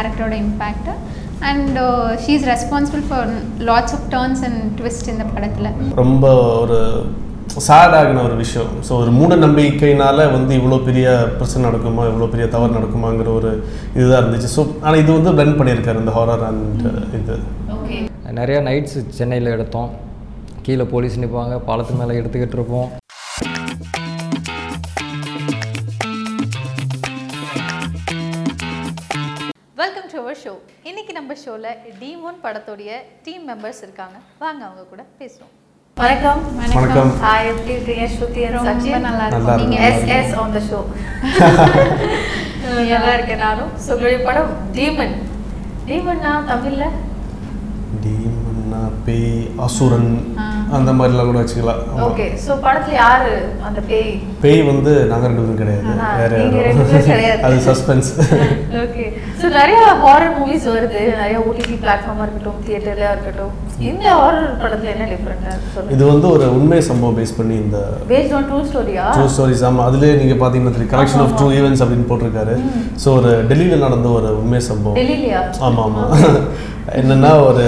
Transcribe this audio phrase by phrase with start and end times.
[0.00, 0.90] கேரக்டரோட impact
[1.48, 1.78] and
[2.24, 3.30] she is responsible for
[3.70, 5.68] lots of turns and twist இந்த படத்தில்.
[6.02, 6.26] ரொம்ப
[6.62, 6.78] ஒரு
[7.66, 8.70] சேட் ஆகின ஒரு விஷயம்.
[8.86, 11.06] ஸோ ஒரு மூட நம்பிக்கையினால வந்து இவ்வளோ பெரிய
[11.38, 13.50] பிரச்சனை நடக்குமா இவ்வளோ பெரிய தவறு நடக்குமாங்கிற ஒரு
[13.96, 14.50] இதுதான் இருந்துச்சு.
[14.56, 16.86] ஸோ ஆனால் இது வந்து பிளெண்ட் பண்ணியிருக்காரு இந்த ஹாரர் அண்ட்
[17.20, 17.36] இது.
[17.76, 17.98] ஓகே
[18.40, 19.90] நிறைய நைட்ஸ் சென்னையில் எடுத்தோம்.
[20.66, 22.88] கீழே போலீஸ் நிற்பாங்க பாலத்து மேலே எடுத்துக்கிட்டு இருப்போம்.
[30.42, 30.52] ஷோ
[30.88, 31.70] இன்னைக்கு நம்ம ஷோல
[32.02, 32.90] டீம் ஒன் படத்துடைய
[33.24, 34.16] டீம் மெம்பர்ஸ் இருக்காங்க.
[34.42, 35.50] வாங்க அவங்க கூட பேசுவோம்.
[35.96, 36.40] வணக்கம்.
[36.60, 37.10] வணக்கம்.
[37.24, 38.04] ஹாய் எப்படி இருக்கீங்க?
[38.14, 38.72] ஸ்ருதி ரொம்ப
[39.06, 39.48] நல்லா இருக்கும்.
[39.48, 39.60] இருக்கும்.
[39.62, 40.80] நீங்கள் S S on the show
[42.92, 45.14] நல்லா இருக்கேன் நானும் ஸோ உங்களுடைய படம் டீமன்
[45.88, 46.86] டீமன்னா தமிழ்ல?
[48.04, 50.10] டீமன்னா பேய் அசுரன்.
[50.76, 51.80] அந்த மாதிரிலாம் கூட வச்சுக்கலாம்.
[51.92, 52.02] ஆமா.
[52.06, 53.30] ஓகே ஸோ படத்துல யாரு
[53.68, 54.12] அந்த பேய்?
[54.42, 55.84] பேய் வந்து நாங்கள் ரெண்டு பேரும் கிடையாது
[56.20, 57.40] வேற நீங்க கிடையாது.
[57.46, 58.10] அது சஸ்பென்ஸ்
[58.84, 59.04] ஓகே
[59.40, 61.02] ஸோ நிறைய ஹாரர் மூவிஸ் வருது.
[61.22, 63.52] நிறைய ஓடிடி பிளாட்ஃபார்மாக இருக்கட்டும் தியேட்டர்லயா இருக்கட்டும்.
[63.90, 65.52] இந்த ஹாரர் படத்துல என்ன டிஃப்ரெண்டா
[65.96, 67.78] இது வந்து ஒரு உண்மை சம்பவம் பேஸ் பண்ணி இந்த
[68.12, 71.84] பேஸ்ட் ஆன் ட்ரூ ஸ்டோரியா ட்ரூ ஸ்டோரிஸ் ஆமாம் அதுலேயே நீங்கள் பார்த்தீங்கன்னா தெரியும் கலெக்ஷன் ஆஃப் ட்ரூ ஈவெண்ட்ஸ்
[71.84, 72.56] அப்படின்னு போட்டிருக்காரு.
[73.04, 74.98] ஸோ ஒரு டெல்லியில் நடந்த ஒரு உண்மை சம்பவம்.
[75.68, 76.12] ஆமாம் ஆமாம்
[77.00, 77.64] என்னென்னா ஒரு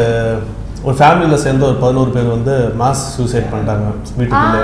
[0.87, 3.87] ஒரு ஃபேமிலியில் சேர்ந்து ஒரு பதினோரு பேர் வந்து மாஸ் சூசைட் பண்ணிட்டாங்க
[4.19, 4.63] வீட்டுக்குள்ளே.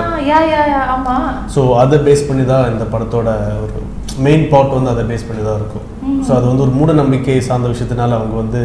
[1.55, 3.29] ஸோ அதை பேஸ் பண்ணி தான் இந்த படத்தோட
[3.65, 3.81] ஒரு
[4.27, 5.85] மெயின் பாட் வந்து அதை பேஸ் பண்ணி தான் இருக்கும்
[6.27, 8.61] ஸோ அது வந்து ஒரு மூட நம்பிக்கை சார்ந்த விஷயத்தினால அவங்க வந்து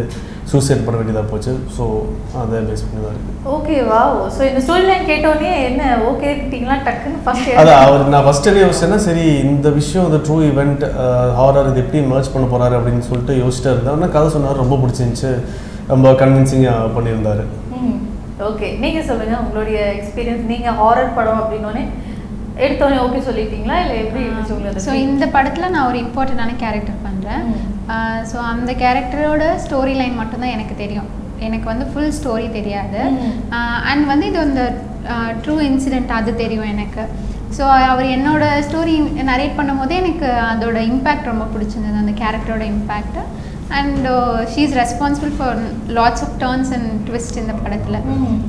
[0.52, 1.52] சூசைட் பண்ண வேண்டியதாக போச்சு.
[1.76, 1.84] ஸோ
[2.42, 4.00] அதை பேஸ் பண்ணி தான் இருக்குது ஓகே வா
[4.36, 5.82] ஸோ இந்த ஸ்டோரி லைன் கேட்டோடனே என்ன
[6.12, 6.78] ஓகே கிட்டீங்களா?
[6.88, 10.84] டக்குன்னு ஃபர்ஸ்ட் அதான் அவர் நான் ஃபர்ஸ்ட் என்ன யோசிச்சேன்னா சரி இந்த விஷயம் இந்த ட்ரூ இவெண்ட்
[11.40, 14.14] ஹாரர் இது எப்படி மர்ச் பண்ண போறாரு அப்படின்னு சொல்லிட்டு யோசிச்சுட்டு இருந்தேன்.
[14.18, 15.34] கதை சொன்னார் ரொம்ப பிடிச்சிருந்துச்சு.
[15.92, 17.44] ரொம்ப கன்வின்சிங்காக பண்ணியிருந்தாரு.
[18.50, 21.84] ஓகே நீங்க சொல்லுங்க உங்களுடைய எக்ஸ்பீரியன்ஸ் நீங்க ஹாரர் படம் அப்படின்னோடனே
[22.66, 23.78] எடுத்தோடனே ஓகே சொல்லிட்டீங்களா?
[23.84, 24.24] இல்லை எப்படி
[24.86, 27.44] ஸோ இந்த படத்தில் நான் ஒரு இம்பார்ட்டண்டான கேரக்டர் பண்ணுறேன்
[28.32, 31.10] ஸோ அந்த கேரக்டரோட ஸ்டோரி லைன் மட்டும்தான் எனக்கு தெரியும்.
[31.48, 33.00] எனக்கு வந்து ஃபுல் ஸ்டோரி தெரியாது.
[33.92, 34.64] அண்ட் வந்து இது அந்த
[35.46, 37.04] ட்ரூ இன்சிடெண்ட் அது தெரியும் எனக்கு.
[37.58, 38.94] ஸோ அவர் என்னோட ஸ்டோரி
[39.32, 43.20] நரேட் பண்ணும்போதே எனக்கு அதோட இம்பேக்ட் ரொம்ப பிடிச்சிருந்தது அந்த கேரக்டரோட impact
[43.70, 44.08] and
[44.54, 48.00] she is responsible for lots of turns and twist இந்த படத்தில்.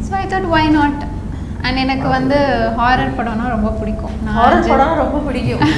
[0.09, 1.03] So I thought why not
[1.63, 2.39] and எனக்கு வந்து
[2.81, 4.15] ஹாரர் படம்னா ரொம்ப பிடிக்கும்.
[4.25, 5.63] நான் ரொம்ப பிடிக்கும்.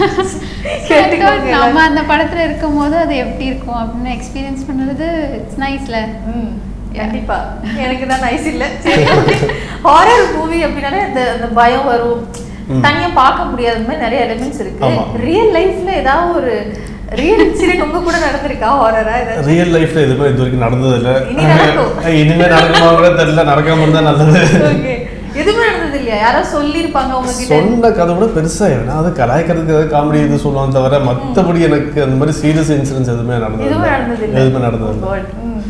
[0.88, 5.06] So I thought நம்ம அந்த படத்துல இருக்கும்போது அது எப்படி இருக்கும் அப்படின்னு எக்ஸ்பீரியன்ஸ் பண்ணுறது
[5.38, 5.96] இட்ஸ் நைஸ்ல
[6.98, 7.36] கண்டிப்பா.
[7.84, 8.64] எனக்கு தான் நைஸ் இல்ல.
[9.86, 12.22] ஹாரர் மூவி அப்படின்னாலே அந்த அந்த பயம் வரும்.
[12.82, 14.90] தனியா பார்க்க முடியாத மாதிரி நிறைய எலிமெண்ட்ஸ் இருக்கு.
[15.26, 16.54] ரியல் லைஃப்ல ஏதாவது ஒரு
[17.12, 18.68] ரியல் இன்சிடென்ட் உங்க கூட நடந்திருக்கா?
[18.76, 21.12] ஹாரரா ஏதாவது ரியல் லைஃப்ல எதுவுமே இது வரைக்கும் நடந்ததில்லை.
[21.32, 21.92] இனி நடக்கும்.
[22.20, 23.44] இனிமேல் நடக்குமா கூட தெரியல.
[23.50, 24.40] நடக்காம இருந்தால் நல்லது.
[25.40, 27.54] எதுவுமே நடந்தது இல்லையா யாராவது சொல்லியிருப்பாங்க உங்ககிட்ட?
[27.54, 32.16] சொன்ன கதை கூட பெருசா ஏன்னா அது கலாய்க்கிறதுக்கு ஏதாவது காமெடி இது சொல்லுவாங்க தவிர மற்றபடி எனக்கு அந்த
[32.20, 33.68] மாதிரி சீரியஸ் இன்சிடென்ட்ஸ் எதுவுமே நடந்தது
[34.36, 34.94] எதுவுமே நடந்தது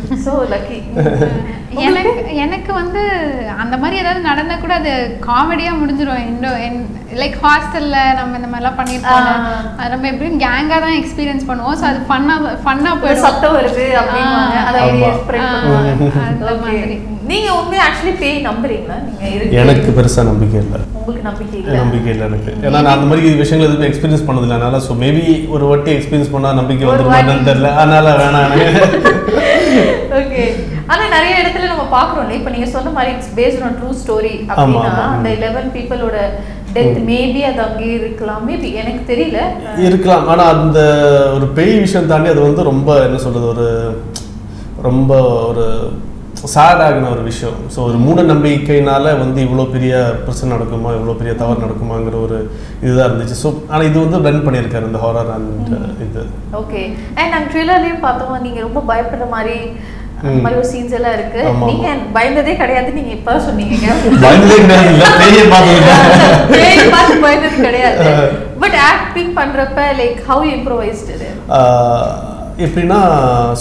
[0.25, 0.77] சோ லக்கி
[1.87, 3.01] எனக்கு எனக்கு வந்து
[3.57, 4.91] அந்த மாதிரி ஏதாவது நடந்தா கூட அது
[5.25, 6.21] காமெடியா முடிஞ்சிரும்.
[6.27, 6.77] இன்னும்
[7.17, 9.51] லைக் ஹாஸ்டல்ல நம்ம இந்த மாதிரிலாம் பண்ணிருப்போம் ஆ.
[9.77, 11.77] அது நம்ம எப்படியும் கேங்கா தான் எக்ஸ்பீரியன்ஸ் பண்ணுவோம்.
[11.81, 13.25] ஸோ அது ஃபன்னா ஃபன்னா ஒரு போயிடும்.
[13.25, 14.57] சத்தம் வருது பண்ணுவாங்க.
[16.23, 16.51] அந்த.
[16.63, 16.97] மாதிரி.
[17.29, 18.97] நீங்க உண்மையா ஆக்சுவலி பேய் நம்புறீங்களா?
[19.07, 20.79] நீங்க எனக்கு பெருசா நம்பிக்கை இல்லை.
[20.99, 21.73] உங்களுக்கு நம்பிக்கை இல்ல?
[21.81, 22.51] நம்பிக்கை இல்லை எனக்கு.
[22.65, 24.57] ஏன்னா நான் அந்த மாதிரி விஷயங்கள் எதுவுமே எக்ஸ்பீரியன்ஸ் பண்ணதில்லை.
[24.59, 25.23] அதனால ஸோ மேபி
[25.55, 27.23] ஒரு வாட்டி எக்ஸ்பீரியன்ஸ் பண்ணா நம்பிக்கை ஒரு வந்துருமா வாட்டி.
[27.25, 27.71] என்னன்னு தெரியல.
[27.81, 28.53] அதனால வேணாம்
[30.19, 30.43] ஓகே
[30.91, 34.91] ஆனா நிறைய இடத்துல நம்ம பாக்குறோம்ல இப்போ நீங்க சொன்ன மாதிரி it's based on true story அப்படின்னா.
[35.15, 36.17] அந்த 11 பீப்பிளோட
[36.75, 38.41] டெத் மேபி அது அங்கே இருக்கலாம்.
[38.49, 39.39] மேபி எனக்கு தெரியல.
[39.87, 40.25] இருக்கலாம்.
[40.31, 40.79] ஆனா அந்த
[41.35, 43.67] ஒரு பேய் விஷயம் தாண்டி அது வந்து ரொம்ப என்ன சொல்றது ஒரு
[44.87, 45.11] ரொம்ப
[45.49, 45.65] ஒரு
[46.53, 47.57] சேட் ஆகின ஒரு விஷயம்.
[47.73, 49.93] ஸோ ஒரு மூட நம்பிக்கையினால வந்து இவ்வளோ பெரிய
[50.25, 52.37] பிரச்சனை நடக்குமா இவ்வளோ பெரிய தவறு நடக்குமாங்கிற ஒரு
[52.85, 53.37] இதுதான் இருந்துச்சு.
[53.43, 55.75] ஸோ ஆனால் இது வந்து பிளெண்ட் பண்ணியிருக்காரு இந்த ஹாரர் அண்ட்
[56.07, 56.23] இது.
[56.61, 56.81] ஓகே
[57.17, 59.57] அண்ட் நாங்க ட்ரெய்லர்லயும் பார்த்தோம் நீங்க ரொம்ப பயப்படுற மாதிரி
[60.49, 61.41] ஒரு சீன்ஸ் எல்லாம் இருக்கு.
[61.69, 63.75] நீங்க பயந்ததே கிடையாது நீங்க இப்ப சொன்னீங்க.
[64.23, 65.83] பயந்ததே கிடையாது இல்லை பேயை பார்த்தது
[66.53, 68.07] பேய் பார்த்து பயந்தது கிடையாது.
[68.63, 71.17] பட் ஆக்டிங் பண்றப்ப லைக் ஹவ் இம்ப்ரோவைஸ்டு
[72.65, 72.99] எப்படின்னா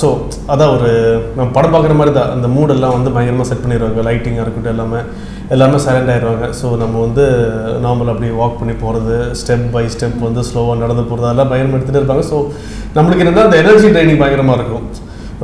[0.00, 0.08] ஸோ
[0.52, 0.90] அதான் ஒரு
[1.36, 2.30] நம்ம படம் பார்க்குற மாதிரி தான்.
[2.34, 4.04] அந்த மூடெல்லாம் வந்து பயங்கரமாக செட் பண்ணிடுவாங்க.
[4.08, 5.00] லைட்டிங்காக இருக்கட்டும் எல்லாமே
[5.54, 6.46] எல்லாமே சைலண்ட் ஆயிடுவாங்க.
[6.60, 7.24] ஸோ நம்ம வந்து
[7.84, 12.02] நார்மல் அப்படி வாக் பண்ணி போகிறது ஸ்டெப் பை ஸ்டெப் வந்து ஸ்லோவாக நடந்து போகிறது அதெல்லாம் பயங்கரமாக எடுத்துகிட்டு
[12.02, 12.26] இருப்பாங்க.
[12.32, 12.38] ஸோ
[12.96, 14.86] நம்மளுக்கு என்னன்னா அந்த எனர்ஜி ட்ரைனிங் பயங்கரமாக இருக்கும்.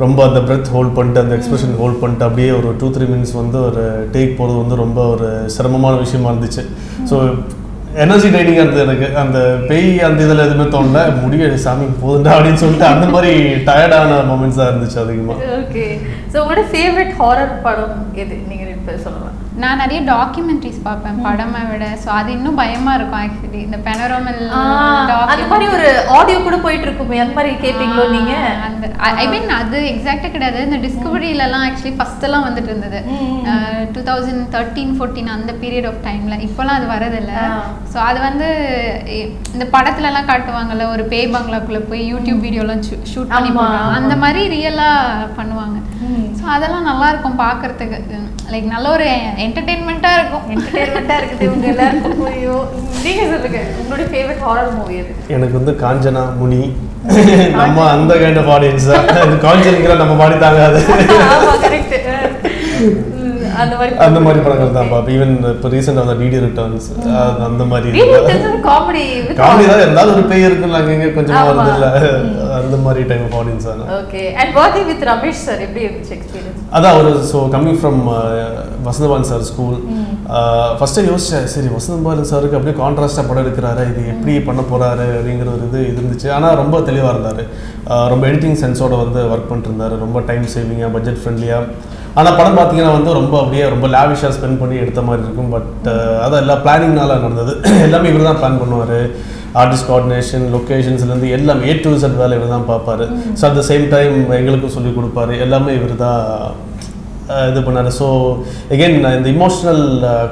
[0.03, 3.57] ரொம்ப அந்த பிரெத் ஹோல்ட் பண்ணிட்டு அந்த எக்ஸ்பிரஷன் ஹோல்ட் பண்ணிட்டு அப்படியே ஒரு டூ த்ரீ மினிட்ஸ் வந்து
[3.67, 3.83] ஒரு
[4.15, 6.63] டேக் போகிறது வந்து ரொம்ப ஒரு சிரமமான விஷயமா இருந்துச்சு.
[7.09, 7.17] ஸோ
[7.97, 9.07] எனர்ஜி டைனிங் இருந்தது எனக்கு.
[9.17, 9.37] அந்த
[9.67, 10.99] பேய் அந்த இதில் எதுவுமே தோணல.
[11.23, 13.31] முடியாது சாமி போதுண்டா அப்படின்னு சொல்லிட்டு அந்த மாதிரி
[13.67, 15.85] டயர்டான மூமெண்ட்ஸாக இருந்துச்சு அதிகமாக ஓகே
[16.31, 18.35] ஸோ உங்களோட ஃபேவரட் ஹாரர் படம் எது?
[18.49, 19.37] நீங்கள் பேர் சொல்லலாம்.
[19.63, 21.17] நான் நிறைய டாக்குமெண்ட்ரிஸ் பார்ப்பேன்.
[21.25, 21.85] படமை விட.
[22.03, 24.39] ஸோ அது இன்னும் பயமா இருக்கும் ஆக்சுவலி இந்த பெனரோமல்
[25.33, 25.87] அந்த மாதிரி ஒரு
[26.17, 28.33] ஆடியோ கூட போயிட்டு இருக்குமே அந்த மாதிரி கேட்பீங்களோ நீங்க?
[28.67, 28.89] அந்த
[29.23, 30.59] ஐ மீன் அது எக்ஸாக்டாக கிடையாது.
[30.67, 33.01] இந்த டிஸ்கவரியிலலாம் ஆக்சுவலி ஃபஸ்ட்டெல்லாம் வந்துட்டு இருந்தது.
[33.95, 37.33] டூ தௌசண்ட் தேர்ட்டீன் ஃபோர்டீன் அந்த பீரியட் ஆஃப் டைமில் இப்போலாம் அது வரதில்ல.
[37.93, 38.49] ஸோ அது வந்து
[39.55, 42.83] இந்த படத்துலலாம் காட்டுவாங்கல்ல ஒரு பேய் பங்களாக்குள்ளே போய் யூடியூப் வீடியோலாம்
[43.13, 43.53] ஷூட் பண்ணி.
[43.99, 45.79] அந்த மாதிரி ரியலாக பண்ணுவாங்க.
[46.39, 48.19] ஸோ அதெல்லாம் நல்லா இருக்கும் பார்க்கறதுக்கு.
[48.53, 49.07] லைக் நல்ல ஒரு
[49.45, 50.45] என்டர்டெயின்மெண்ட்டாக இருக்கும்.
[50.53, 51.45] என்டர்டைன்மெண்ட்டாக இருக்குது.
[51.47, 52.55] இவங்க எல்லாருக்கும் ஐயோ
[53.05, 53.59] நீங்க சொல்லுங்க.
[53.81, 55.13] உங்களுடைய ஃபேவரட் ஹாரர் மூவி எது?
[55.35, 56.61] எனக்கு வந்து காஞ்சனா முனி.
[57.61, 59.07] நம்ம அந்த கைண்ட் ஆஃப் ஆடியன்ஸ் தான்.
[59.45, 60.81] காஞ்சனிங்கிற நம்ம பாடி தாங்காது.
[61.33, 61.97] ஆமா கரெக்ட்
[63.63, 66.87] அந்த மாதிரி அந்த மாதிரி படங்கள் தான் பார்ப்பேன் ஈவன் இப்போ ரீசெண்டாக அந்த டிடி ரிட்டர்ன்ஸ்
[67.47, 67.89] அந்த மாதிரி
[68.67, 69.03] காமெடி
[69.41, 71.51] காமெடி தான் இருந்தாலும் ஒரு பேய் இருக்குல்ல அங்கங்க கொஞ்சமா ஆமா.
[71.51, 71.87] வருது இல்ல
[72.59, 76.59] அந்த மாதிரி டைம் ஆஃப் ஆடியன்ஸ் தான் okay and working with Ramesh sir எப்படி இருந்துச்சு எக்ஸ்பீரியன்ஸ்
[76.77, 78.01] அதான் ஒரு so coming from
[78.87, 79.77] Vasanthabalan sir school
[80.79, 85.65] first யோசிச்சேன் சரி வசந்தபாலன் சாருக்கு அப்படியே கான்ட்ராஸ்டாக படம் எடுக்கிறாரு இது எப்படி பண்ண போறாரு அப்படிங்கிற ஒரு
[85.69, 86.27] இது இருந்துச்சு.
[86.37, 87.41] ஆனால் ரொம்ப தெளிவாக இருந்தார்.
[88.13, 93.11] ரொம்ப எடிட்டிங் சென்ஸோட வந்து ஒர்க் பண்ணிட்டு ரொம்ப டைம் சேவிங்காக பட்ஜெட் ஃப்ரெண்ட்லியாக ஆனால் படம் பார்த்தீங்கன்னா வந்து
[93.19, 95.51] ரொம்ப அப்படியே ரொம்ப லேவிஷாக ஸ்பெண்ட் பண்ணி எடுத்த மாதிரி இருக்கும்.
[95.55, 95.87] பட்
[96.23, 97.53] அதான் எல்லா பிளானிங்னால நடந்தது.
[97.87, 98.97] எல்லாமே இவர் தான் பிளான் பண்ணுவார்.
[99.61, 103.07] ஆர்டிஸ்ட் கோஆர்டினேஷன் லொக்கேஷன்ஸ்லேருந்து எல்லாமே ஏ டு செட் வேலை இவர் தான் பார்ப்பாரு.
[103.39, 105.33] So at the same time எங்களுக்கும் சொல்லி கொடுப்பாரு.
[105.47, 106.21] எல்லாமே இவர் தான்
[107.49, 107.89] இது பண்ணாரு.
[107.97, 108.07] ஸோ
[108.75, 109.83] எகெயின் இந்த இமோஷனல்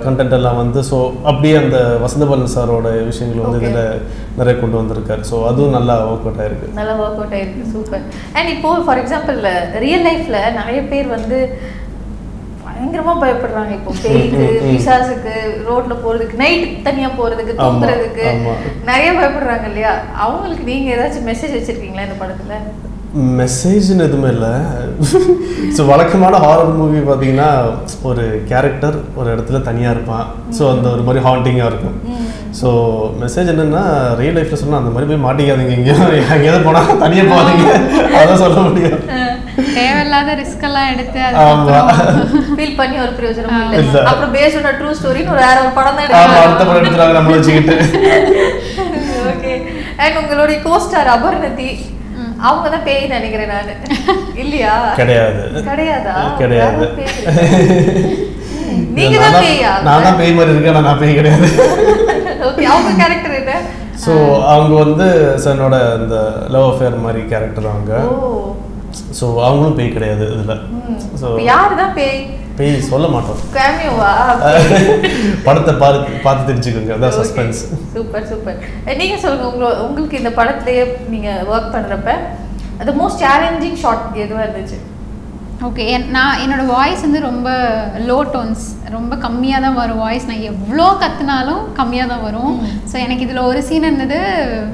[0.06, 0.98] கண்டென்ட் எல்லாம் வந்து ஸோ
[1.30, 3.60] அப்படியே அந்த வசந்தபாலன் சாரோட விஷயங்கள் வந்து.
[3.62, 4.02] இதில்
[4.40, 5.24] நிறைய கொண்டு வந்திருக்காரு.
[5.30, 6.72] ஸோ அதுவும் நல்லா ஒர்க் அவுட் ஆயிருக்கு.
[6.80, 7.64] நல்லா ஒர்க் அவுட் ஆயிருக்கு.
[7.76, 8.04] சூப்பர்
[8.38, 9.40] அண்ட் இப்போ ஃபார் எக்ஸாம்பிள்
[9.86, 11.40] ரியல் லைஃப்ல நிறைய பேர் வந்து
[12.82, 13.92] பயங்கரமா பயப்படுறாங்க இப்போ.
[14.04, 14.46] பேய்க்கு.
[14.68, 15.34] பிசாசுக்கு
[15.68, 18.26] ரோட்ல போறதுக்கு நைட் தனியா போறதுக்கு தூங்குறதுக்கு.
[18.90, 19.92] நிறைய பயப்படுறாங்க இல்லையா?
[20.26, 22.58] அவங்களுக்கு நீங்க ஏதாச்சும் மெசேஜ் வச்சிருக்கீங்களா இந்த படத்துல?
[23.40, 24.52] மெசேஜ்னு எதுவுமே இல்லை.
[25.78, 27.50] ஸோ வழக்கமான ஹாரர் மூவி பார்த்தீங்கன்னா
[28.10, 30.28] ஒரு கேரக்டர் ஒரு இடத்துல தனியாக இருப்பான்.
[30.58, 31.98] ஸோ அந்த ஒரு மாதிரி ஹாண்டிங்காக இருக்கும்.
[32.60, 32.70] ஸோ
[33.24, 33.84] மெசேஜ் என்னன்னா
[34.22, 37.68] ரியல் லைஃப்பில் சொன்னால் அந்த மாதிரி போய் மாட்டிக்காதீங்க எங்கேயும் எங்கேயாவது போனால் தனியாக போகாதீங்க.
[38.22, 38.98] அதான் சொல்ல முடியும்.
[39.78, 41.22] தேவையில்லாத ரிஸ்க் எல்லாம் எடுத்து
[42.58, 44.02] ஃபீல் பண்ணி ஒரு பிரயோஜனம் இல்ல.
[44.10, 47.38] அப்புறம் பேஸ்ட் ஆன் ட்ரூ ஸ்டோரின்னு ஒரு வேற ஒரு படம் தான் ஆமாம் அடுத்த படம் எடுத்துறாங்க நம்மள
[47.38, 47.76] வச்சுக்கிட்டு.
[49.32, 49.54] ஓகே
[50.04, 51.70] அண்ட் உங்களுடைய கோஸ்டார் அபர்ணதி
[52.50, 53.74] அவங்க தான் பேய் நினைக்கிறேன் நானு.
[54.44, 54.76] இல்லையா?
[55.00, 55.42] கிடையாது.
[55.68, 56.16] கிடையாதா?
[56.40, 56.86] கிடையாது.
[58.98, 59.74] நீங்க நான் தான் பேயா?
[59.88, 61.48] நான் தான் பேய் மாதிரி இருக்கேன் நான் பேய் கிடையாது.
[62.48, 63.54] ஓகே அவங்க கேரக்டர் என்ன?
[64.04, 64.14] ஸோ
[64.54, 65.08] அவங்க வந்து
[65.44, 66.18] so என்னோட இந்த
[66.54, 67.94] லவ் அஃபேர் மாதிரி கேரக்டர் அவங்க.
[68.10, 68.30] ஓ.
[69.20, 70.62] ஸோ அவங்களும் பேய் கிடையாது இதில்.
[71.22, 72.20] ஸோ யாரு தான் பேய்?
[72.60, 73.40] பேய் சொல்ல மாட்டோம்.
[75.46, 76.94] படத்தை பார்த்து பார்த்து தெரிஞ்சுக்கோங்க.
[76.98, 77.62] அதான் சஸ்பென்ஸ்
[77.96, 78.58] சூப்பர் சூப்பர்
[79.02, 80.84] நீங்க சொல்லுங்க உங்களோ உங்களுக்கு இந்த படத்துலயே
[81.14, 82.10] நீங்க ஒர்க் பண்றப்ப
[82.82, 84.78] அது மோஸ்ட் சேலஞ்சிங் ஷாட் எதுவா இருந்துச்சு?
[85.68, 87.50] ஓகே நான் என்னோட வாய்ஸ் வந்து ரொம்ப
[88.08, 88.64] லோ டோன்ஸ்
[88.94, 92.54] ரொம்ப கம்மியாக தான் வரும் வாய்ஸ் நான் எவ்வளோ கத்துனாலும் கம்மியாக தான் வரும்.
[92.92, 94.18] ஸோ எனக்கு இதில் ஒரு சீன் இருந்தது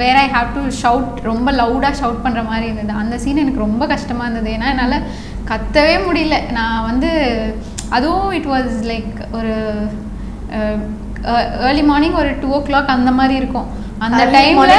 [0.01, 2.93] வேற ஐ ஹாவ் டு ஷவுட் ரொம்ப லவுடாக ஷவுட் பண்ணுற மாதிரி இருந்தது.
[3.01, 4.51] அந்த சீன் எனக்கு ரொம்ப கஷ்டமாக இருந்தது.
[4.57, 5.07] ஏன்னா என்னால்
[5.51, 6.37] கத்தவே முடியல.
[6.59, 7.09] நான் வந்து
[7.97, 9.53] அதுவும் இட் வாஸ் லைக் ஒரு
[11.69, 13.69] ஏர்லி மார்னிங் ஒரு டூ ஓ கிளாக் அந்த மாதிரி இருக்கும்.
[14.05, 14.73] அந்த டைம்ல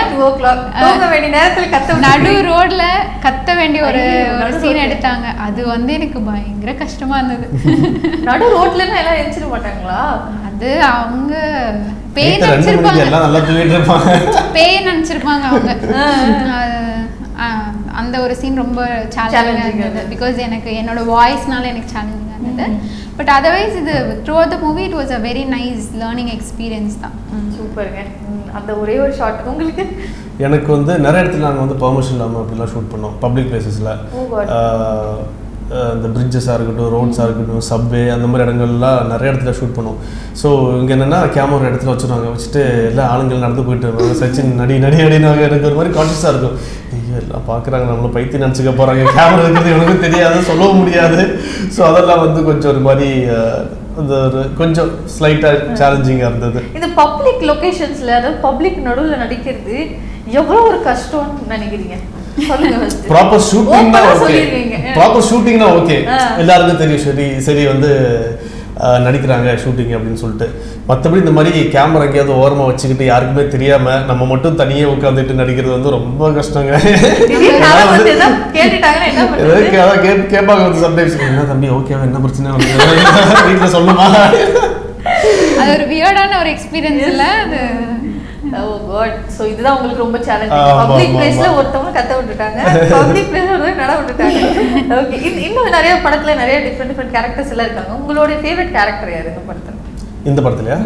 [0.82, 2.82] தூங்க வேண்டிய நேரத்துல கத்த நடு ரோட்ல
[3.24, 4.02] கத்த வேண்டிய ஒரு
[4.42, 4.82] ஒரு சீன்.
[4.84, 5.26] எடுத்தாங்க.
[5.46, 7.46] அது வந்து எனக்கு பயங்கர கஷ்டமா இருந்தது.
[8.28, 10.00] நடு ரோட்ல எல்லாம் எந்திரிச்சிட மாட்டாங்களா?
[10.48, 11.34] அது அவங்க
[12.14, 13.02] பேய் நினைச்சிருப்பாங்க.
[13.06, 14.12] எல்லாம் நல்லா தூங்கிட்டு இருப்பாங்க.
[14.56, 15.74] பேய் நினைச்சிருப்பாங்க அவங்க.
[18.00, 18.80] அந்த ஒரு சீன் ரொம்ப
[19.14, 20.02] சேலஞ்சிங்காக இருந்தது.
[20.14, 22.66] பிகாஸ் எனக்கு என்னோட வாய்ஸ்னால எனக்கு சேலஞ்சிங்காக இருந்தது.
[23.18, 23.94] பட் அதர்வைஸ் இது
[24.26, 27.16] through the movie it was a very nice learning experience தான்.
[27.56, 28.02] சூப்பருங்க.
[28.58, 29.84] அந்த ஒரே ஒரு ஷாட் உங்களுக்கு?
[30.46, 33.18] எனக்கு வந்து நிறைய இடத்துல நாங்கள் வந்து பெர்மிஷன் இல்லாமல் அப்படிலாம் ஷூட் பண்ணோம்.
[33.26, 34.26] பப்ளிக் பிளேசஸில் Oh.
[35.94, 39.98] இந்த பிரிட்ஜஸாக இருக்கட்டும் ரோட்ஸாக இருக்கட்டும் சப்வே அந்த மாதிரி இடங்கள்லாம் நிறைய இடத்துல ஷூட் பண்ணுவோம்
[40.40, 40.48] ஸோ
[40.78, 42.28] இங்கே என்னென்னா கேமரா இடத்துல வச்சுருவாங்க.
[42.34, 46.56] வச்சுட்டு எல்லா ஆளுங்கள் நடந்து போயிட்டு இருப்பாங்க சச்சின் நடி நடி நடினாங்க எனக்கு ஒரு மாதிரி கான்ஷியஸாக இருக்கும்.
[47.08, 51.20] ஐயோ எல்லாம் பார்க்குறாங்க நம்மள பைத்தியம் நினச்சிக்க போகிறாங்க கேமரா இருக்கிறது எனக்கு தெரியாது சொல்லவும் முடியாது.
[51.74, 53.08] ஸோ அதெல்லாம் வந்து கொஞ்சம் ஒரு மாதிரி
[54.00, 56.60] அந்த ஒரு கொஞ்சம் ஸ்லைட்டாக சேலஞ்சிங்காக இருந்தது.
[56.78, 59.76] இந்த பப்ளிக் லொகேஷன்ஸ்ல அதாவது பப்ளிக் நடுவுல நடிக்கிறது
[60.40, 61.96] எவ்வளவு ஒரு கஷ்டம்னு நினைக்கிறீங்க.
[63.12, 64.42] ப்ராப்பர் ஷூட்டிங்னா Open ஆ ஓகே.
[64.98, 65.96] ப்ராப்பர் ஷூட்டிங்னா ஓகே.
[66.42, 67.04] எல்லாருக்கும் தெரியும்.
[67.06, 67.90] சரி சரி வந்து
[69.04, 70.46] நடிக்கிறாங்க ஷூட்டிங் அப்படின்னு சொல்லிட்டு.
[70.88, 75.94] மற்றபடி இந்த மாதிரி கேமரா எங்கேயாவது ஓரமாக வச்சுக்கிட்டு யாருக்குமே தெரியாம நம்ம மட்டும் தனியே உட்காந்துட்டு நடிக்கிறது வந்து
[75.96, 76.72] ரொம்ப கஷ்டங்க.
[80.34, 82.50] கேட்பாங்க வந்து சம்டைம்ஸ் என்ன தம்பி ஓகேவா என்ன பிரச்சனை?
[83.48, 84.06] வீட்டில் சொல்லுமா
[85.60, 87.24] அது ஒரு வியர்டான ஒரு எக்ஸ்பீரியன்ஸ் இல்ல?
[87.44, 87.58] அது
[88.58, 91.48] ஓ காட் சோ இதுதான் உங்களுக்கு ரொம்ப சேலஞ்சிங் பப்ளிக் பிளேஸ்ல.
[91.58, 92.60] ஒருத்தவங்க கத்த விட்டுட்டாங்க.
[92.94, 94.40] பப்ளிக் பிளேஸ்ல ஒருத்தவங்க நட விட்டுட்டாங்க.
[95.00, 97.92] ஓகே இன்னும் நிறைய படத்துல நிறைய டிஃப்ரெண்ட் டிஃப்ரெண்ட் கேரக்டர்ஸ் எல்லாம் இருக்காங்க.
[98.00, 99.30] உங்களோட ஃபேவரட் கேரக்டர் யாரு?
[99.34, 99.76] இந்த படத்துல.
[100.30, 100.80] இந்த படத்துலையா?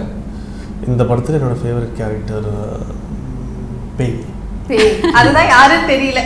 [0.91, 2.49] இந்த படத்தில் என்னோட ஃபேவரட் கேரக்டர்
[3.99, 4.17] பேய்.
[5.19, 6.21] அதுதான் யாருன்னு தெரியல.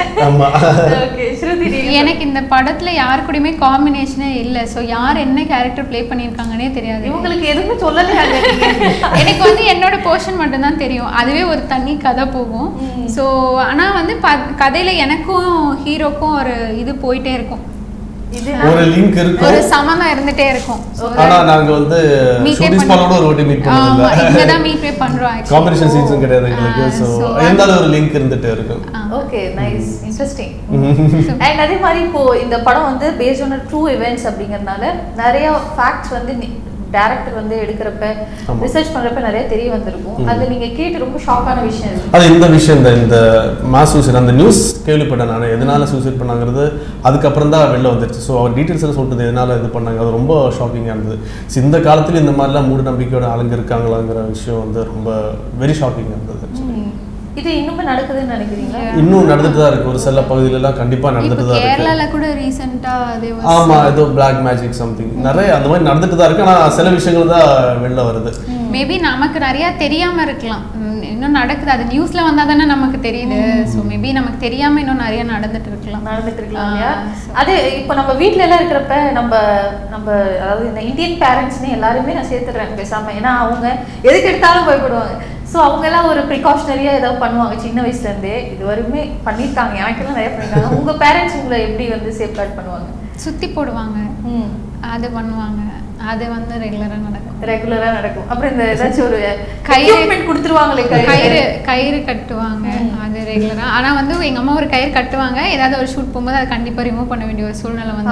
[2.00, 4.62] எனக்கு இந்த படத்துல யாரு கூடயுமே காம்பினேஷனே இல்லை.
[4.72, 7.04] ஸோ யார் என்ன கேரக்டர் ப்ளே பண்ணியிருக்காங்கன்னே தெரியாது.
[7.10, 8.66] இவங்களுக்கு எதுவுமே சொல்லலையாங்க நீங்க?
[9.22, 11.12] எனக்கு வந்து என்னோட போர்ஷன் மட்டும்தான் தெரியும்.
[11.20, 12.70] அதுவே ஒரு தனி கதை போகும்.
[13.16, 13.24] ஸோ
[13.70, 14.16] ஆனால் வந்து
[14.64, 15.50] கதையில் எனக்கும்
[15.86, 17.64] ஹீரோக்கும் ஒரு இது போயிட்டே இருக்கும்.
[18.68, 19.68] ஒரு லிங்க் ஒரு இருக்கும்.
[19.72, 20.80] சமமா இருந்துட்டே இருக்கும்.
[21.22, 21.98] ஆனா நாங்க வந்து
[22.58, 25.52] ஷூட்டிங் ஸ்பாட்டோட ஒரு வாட்டி மீட் ஆமா பண்ணதில்ல இங்க தான் மீட் பண்றோம் actually.
[25.52, 26.86] காம்படிஷன் சீன்ஸும் கிடையாது எங்களுக்கு.
[26.98, 28.82] So இருந்தாலும் ஒரு லிங்க் இருந்துட்டே இருக்கும்.
[29.20, 30.54] ஓகே நைஸ் இன்ட்ரெஸ்டிங்
[31.46, 34.92] அண்ட் அதே மாதிரி இப்போ இந்த படம் வந்து பேஸ்ட் ஆன் ட்ரூ இவெண்ட்ஸ் அப்படிங்கறதுனால
[35.22, 36.34] நிறைய ஃபேக்ட்ஸ் வந்து
[36.94, 38.04] டேரக்டர் வந்து எடுக்கிறப்ப.
[38.64, 40.18] ரிசர்ச் பண்றப்ப நிறைய தெரிய வந்திருக்கும்.
[40.32, 43.18] அது நீங்க கேட்டு ரொம்ப ஷாக்கான விஷயம் அது இந்த விஷயம் இந்த இந்த
[43.74, 46.64] மாஸ் சூசைட் அந்த நியூஸ் கேள்விப்பட்டேன் நான் எதனால சூசைட் பண்ணாங்கிறது
[47.08, 50.96] அதுக்கப்புறம் தான் வெளில வந்துருச்சு ஸோ அவர் டீட்டெயில்ஸ் எல்லாம் சொல்லிட்டு எதனால இது பண்ணாங்க அது ரொம்ப ஷாக்கிங்காக
[50.96, 55.08] இருந்தது So, இந்த காலத்துல இந்த மாதிரிலாம் மூட நம்பிக்கையோட ஆளுங்க இருக்காங்களாங்கிற விஷயம் வந்து ரொம்ப
[55.62, 56.44] வெரி ஷாக்கிங்காக இருந்தது.
[57.40, 58.82] இது இன்னுமே நடக்குதுன்னு நினைக்கிறீங்களா?
[59.00, 59.90] இன்னும் நடந்துட்டு தான் இருக்கு.
[59.90, 61.72] ஒரு சில பகுதியிலலாம் கண்டிப்பா நடந்துட்டு தான் இருக்கு.
[61.72, 66.46] கேரளால கூட ரீசெண்டா அதே ஆமா ஏதோ பிளாக் மேஜிக் சம்திங் நிறைய அந்த மாதிரி நடந்துட்டு தான் இருக்கு.
[66.46, 67.50] ஆனா சில விஷயங்கள் தான்
[67.84, 68.32] வெளில வருது.
[68.74, 70.64] மேபி நமக்கு நிறைய தெரியாம இருக்கலாம்.
[71.10, 71.70] இன்னும் நடக்குது.
[71.70, 73.36] அது நியூஸ்ல வந்தா தானே நமக்கு தெரியுது.
[73.72, 76.02] ஸோ மேபி நமக்கு தெரியாம இன்னும் நிறைய நடந்துட்டு இருக்கலாம்.
[76.08, 76.74] நடந்துட்டு இருக்கலாம்
[77.20, 79.32] so- அது இப்போ நம்ம வீட்ல எல்லாம் இருக்கிறப்ப நம்ம
[79.90, 80.08] நம்ம
[80.42, 83.14] அதாவது இந்த இந்தியன் பேரண்ட்ஸ்னு எல்லாருமே நான் சேர்த்துடுறேன் பேசாம.
[83.18, 83.66] ஏன்னா அவங்க
[84.02, 85.16] எதுக்கு எடுத்தாலும் பயப்படுவாங்க.
[85.52, 87.56] ஸோ அவங்க எல்லாம் ஒரு ப்ரிகாஷனரியா ஏதாவது பண்ணுவாங்க.
[87.56, 92.56] சின்ன வயசுல இருந்தே இது வரையுமே பண்ணியிருக்காங்க எனக்கெல்லாம் நிறைய பண்ணியிருக்காங்க உங்க பேரண்ட்ஸ் உங்களை எப்படி வந்து சேஃப்கார்ட்
[92.58, 92.88] பண்ணுவாங்க?
[93.16, 93.98] சுத்தி போடுவாங்க.
[94.32, 94.50] ம்.
[94.94, 95.62] அது பண்ணுவாங்க.
[96.04, 97.36] அது வந்து ரெகுலரா நடக்கும்.
[97.42, 98.28] ரெகுலரா நடக்கும்.
[98.28, 99.36] அப்புறம் இந்த ஏதாச்சும் ஒரு
[99.68, 101.60] கயிறு- கொடுத்துருவாங்களே கயிறு?
[101.64, 102.66] கயிறு கட்டுவாங்க.
[103.04, 105.46] அது ரெகுலரா ஆனா வந்து எங்க அம்மா ஒரு கயிறு கட்டுவாங்க.
[105.48, 108.10] ஏதாவது ஒரு ஷூட் போகும்போது அதை கண்டிப்பா ரிமூவ் பண்ண வேண்டிய ஒரு சூழ்நிலை வந்து.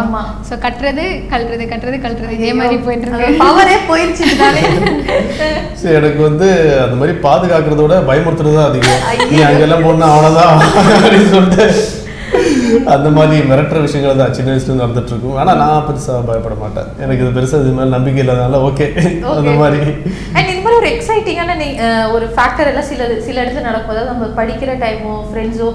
[0.49, 2.31] ஸோ கட்டுறது கழட்டுறது கட்டுறது கழட்டுறது.
[2.31, 3.45] இதே மாதிரி போயிட்டு இருக்கு.
[3.45, 3.77] பவரே.
[5.83, 6.49] சரி எனக்கு வந்து
[6.83, 9.31] அந்த மாதிரி பாதுகாக்கிறத விட பயமுறுத்துறது தான் அதிகம்.
[9.31, 10.63] நீ அங்கெல்லாம் போனா அவ்வளோதான்
[10.99, 11.94] அப்படின்னு சொல்லிட்டு
[12.95, 15.37] அந்த மாதிரி மிரட்டுற விஷயங்கள் தான் சின்ன வயசுல நடந்துட்டு இருக்கும்.
[15.41, 16.89] ஆனா நான் பெருசா பயப்பட மாட்டேன்.
[17.05, 18.87] எனக்கு இது பெருசா இது மேல நம்பிக்கை இல்லாதனால ஓகே
[19.35, 19.53] அந்த.
[19.63, 19.81] மாதிரி.
[20.37, 21.53] அண்ட் இந்த மாதிரி ஒரு எக்ஸைட்டிங்கான
[22.17, 23.93] ஒரு ஃபேக்டர் எல்லாம் சில சில இடத்துல நடக்கும்.
[23.95, 25.69] அதாவது நம்ம படிக்கிற டைமோ ஃப்ரெண்ட்ஸோ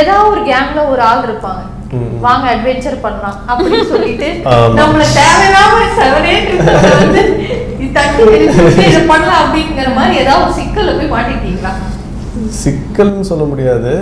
[0.00, 1.64] ஏதாவது ஒரு கேங்ல ஒரு ஆள் இருப்பாங்க.
[2.24, 4.74] வாங்க அட்வென்ச்சர் பண்ணலாம் அப்படின்னு சொல்லிட்டு ஆமா.
[4.80, 6.34] நம்மள தேவையில்லாம செவனே
[7.02, 7.22] வந்து
[7.84, 7.86] இது
[8.88, 11.72] இதை பண்ணலாம் அப்படிங்கிற மாதிரி ஏதாவது சிக்கல்ல போய் மாட்டிட்டீங்களா?
[12.62, 13.92] சிக்கல்னு சொல்ல முடியாது.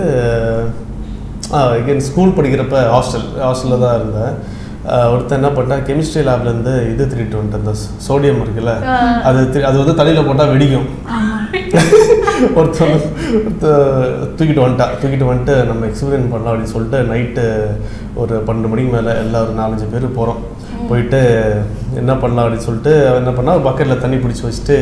[1.51, 4.33] எகெயின் ஸ்கூல் படிக்கிறப்ப ஹாஸ்டல் ஹாஸ்டலில் தான் இருந்தேன்.
[4.87, 7.73] ஆஹ் ஒருத்தன் என்ன பண்ணிட்டான் கெமிஸ்ட்ரி லேப்லேருந்து இது திருட்டு வந்துட்டு அந்த
[8.09, 8.83] சோடியம் இருக்குல்ல.
[9.21, 10.87] அது திரு- அது வந்து தண்ணியில் போட்டால் வெடிக்கும்.
[12.55, 13.01] ஒருத்தன்
[13.33, 13.67] ஒருத்த
[14.37, 17.45] தூக்கிட்டு வந்துட்டா தூக்கிட்டு வந்துட்டு நம்ம எக்ஸ்பீரியன்ஸ் பண்ணலாம் அப்படின்னு சொல்லிட்டு நைட்டு
[18.13, 20.37] ஒரு பன்னெண்டு மணிக்கு மேலே எல்லா ஒரு நாலஞ்சு பேர் போகிறோம்
[20.89, 21.19] போயிட்டு
[22.01, 24.77] என்ன பண்ணலாம் அப்படின்னு சொல்லிட்டு அவன் என்ன பண்ணா பக்கெட்டில் தண்ணி பிடிச்சி வச்சுட்டு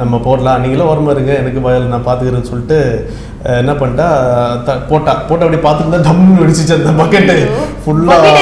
[0.00, 0.60] நம்ம போடலாம்.
[0.62, 2.78] நீங்களும் வரமா இருங்க எனக்கு பயம் நான் பார்த்துக்கிறேன்னு சொல்லிட்டு
[3.60, 4.06] என்ன பண்ணிட்டா
[4.66, 5.12] த போட்டா.
[5.28, 7.36] போட்டு அப்படி பார்த்துட்டு டம்னு வெடிச்சிச்சு அந்த பக்கெட்டு.
[7.84, 8.32] ஃபுல்லாக.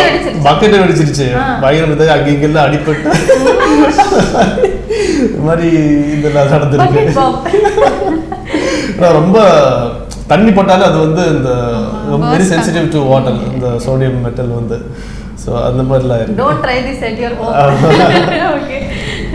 [0.46, 1.26] பக்கெட்டே வெடிச்சிருச்சு.
[1.94, 3.12] இது அங்கே இங்கெல்லாம் அடிபட்டு.
[5.26, 5.68] இது மாதிரி
[6.16, 7.04] இதெல்லாம் நடந்துருக்கு.
[9.18, 9.38] ரொம்ப
[10.32, 11.50] தண்ணி போட்டாலே அது வந்து இந்த
[12.32, 14.78] வெரி சென்சிட்டிவ் டு வாட்டர் இந்த சோடியம் மெட்டல் வந்து.
[15.42, 17.54] ஸோ அந்த மாதிரிலாம் இருக்கு Don't try this at your home.
[18.54, 18.80] Okay.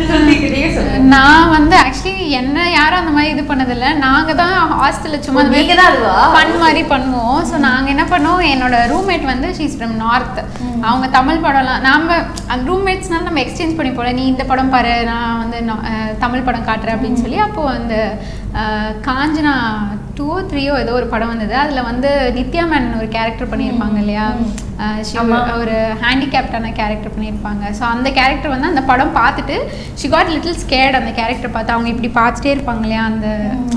[0.09, 0.99] சொல்லிக்க, நீங்க சொல்லுங்க.
[1.13, 5.41] நான் வந்து ஆக்சுவலி என்ன யாரும் அந்த மாதிரி இது பண்ணதில்ல நாங்க தான் ஹாஸ்டல்ல சும்மா
[5.73, 5.97] தான்?
[6.33, 10.39] ஃபன் மாதிரி பண்ணுவோம் ஸோ நாங்க என்ன பண்ணுவோம் என்னோட ரூம்மேட் வந்து ஷீஸ் ஃப்ரம் நார்த்
[10.87, 12.17] அவங்க தமிழ் படம்லாம் நாம
[12.51, 15.59] அந்த ரூம்மேட்ஸ்னால நம்ம எக்ஸ்சேஞ்ச் பண்ணி போல நீ இந்த படம் பாரு நான் வந்து
[16.25, 17.95] தமிழ் படம் காட்டுறேன் அப்படின்னு சொல்லி அப்போ அந்த
[19.07, 19.55] காஞ்சனா
[20.17, 21.53] டூ த்ரீயோ ஏதோ ஒரு படம் வந்தது.
[21.61, 24.25] அதுல வந்து நித்யா மேனன் ஒரு கேரக்டர் பண்ணியிருப்பாங்க இல்லையா.
[25.61, 27.63] ஒரு ஹேண்டிகேப்டான கேரக்டர் பண்ணியிருப்பாங்க.
[27.77, 29.55] ஸோ அந்த கேரக்டர் வந்து அந்த படம் பார்த்துட்டு
[29.99, 31.73] ஷி காட் லிட்டில் ஸ்கேட் அந்த கேரக்டர் பார்த்து.
[31.75, 33.03] அவங்க இப்படி பார்த்துட்டே இருப்பாங்க இல்லையா?
[33.11, 33.27] அந்த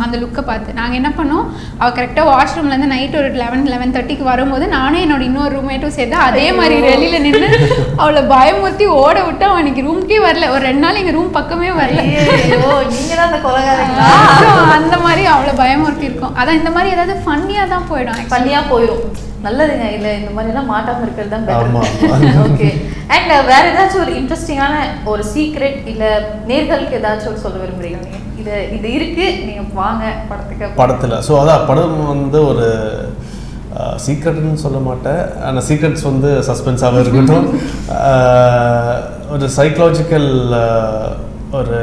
[0.05, 0.77] அந்த லுக்கை பார்த்து.
[0.81, 1.47] நாங்கள் என்ன பண்ணோம்?
[1.81, 6.47] அவள் கரெக்டாக வாஷ்ரூம்லேருந்து நைட் ஒரு லெவன் லெவன் தேர்ட்டிக்கு வரும்போது நானும் என்னோட இன்னொரு ரூம்மேட்டும் சேர்ந்து அதே
[6.59, 7.51] மாதிரி வெளியில் நின்று
[8.03, 10.47] அவளை பயமுறுத்தி ஓட விட்டு அவன் ரூம்க்கே வரல.
[10.55, 12.03] ஒரு ரெண்டு நாள் எங்கள் ரூம் பக்கமே வரல.
[14.77, 18.21] அந்த மாதிரி அவளை பயமுறுத்தி இருக்கோம் அதான் இந்த மாதிரி ஏதாவது ஃபன்னியாக தான் போயிடும்.
[18.35, 19.03] பண்ணியா போயிடும்.
[19.47, 19.87] நல்லதுங்க.
[19.97, 21.45] இல்ல இந்த மாதிரி எல்லாம் மாட்டாம இருக்கிறது தான்.
[21.49, 22.69] பெட்டர் ஓகே
[23.15, 24.77] அண்ட் வேற ஏதாச்சும் ஒரு இன்ட்ரெஸ்டிங்கான
[25.13, 26.05] ஒரு சீக்ரெட் இல்ல
[26.51, 29.27] நேர்களுக்கு ஏதாச்சும் ஒரு சொல்ல விரும்புறீங்க நீங்க இது இது இருக்கு.
[29.49, 31.17] நீங்க வாங்க படத்துக்கு படத்தில்.
[31.29, 32.67] ஸோ அதான் படம் வந்து ஒரு
[34.05, 35.23] சீக்ரெட்னு சொல்ல மாட்டேன்.
[35.47, 37.49] ஆனால் சீக்ரெட்ஸ் வந்து சஸ்பென்ஸாகவே இருக்கட்டும்.
[39.35, 40.31] ஒரு சைக்கலாஜிக்கல்
[41.59, 41.77] ஒரு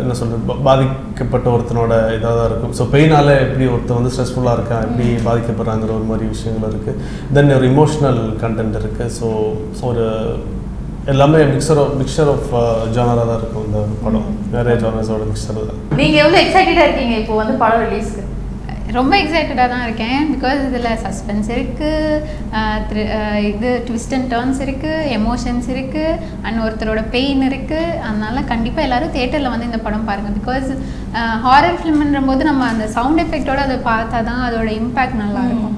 [0.00, 2.74] என்ன சொல்கிறது பாதிக்கப்பட்ட ஒருத்தனோட இதாக தான் இருக்கும்.
[2.78, 7.00] ஸோ பெயினால் எப்படி ஒருத்தன் வந்து ஸ்ட்ரெஸ்ஃபுல்லாக இருக்கான் எப்படி பாதிக்கப்படுறாங்கிற ஒரு மாதிரி விஷயங்கள் இருக்குது
[7.36, 9.28] தென் ஒரு இமோஷ்னல் கண்டென்ட் இருக்குது ஸோ
[9.90, 10.04] ஒரு
[11.12, 12.50] எல்லாமே மிக்சர் ஆஃப் மிக்சர் ஆஃப்
[12.96, 14.26] ஜானராக தான் இருக்கும் இந்த படம்.
[14.56, 15.78] நிறைய ஜானர்ஸோட மிக்சர் தான்.
[16.00, 18.24] நீங்க எவ்வளவு எக்ஸைட்டடா இருக்கீங்க இப்போ வந்து படம் ரிலீஸ்க்கு
[18.96, 20.20] ரொம்ப எக்ஸைட்டடாக தான் இருக்கேன்.
[20.34, 23.02] பிகாஸ் இதில் சஸ்பென்ஸ் இருக்குது
[23.50, 29.52] இது ட்விஸ்ட் அண்ட் டர்ன்ஸ் இருக்குது எமோஷன்ஸ் இருக்குது அண்ட் ஒருத்தரோட பெயின் இருக்குது அதனால கண்டிப்பாக எல்லாரும் தேட்டரில்
[29.54, 30.68] வந்து இந்த படம் பாருங்கள் பிகாஸ்
[31.46, 35.76] ஹாரர் ஃபிலிம்ன்ற போது நம்ம அந்த சவுண்ட் எஃபெக்டோட அதை பார்த்தா தான் அதோட இம்பேக்ட் நல்லா இருக்கும்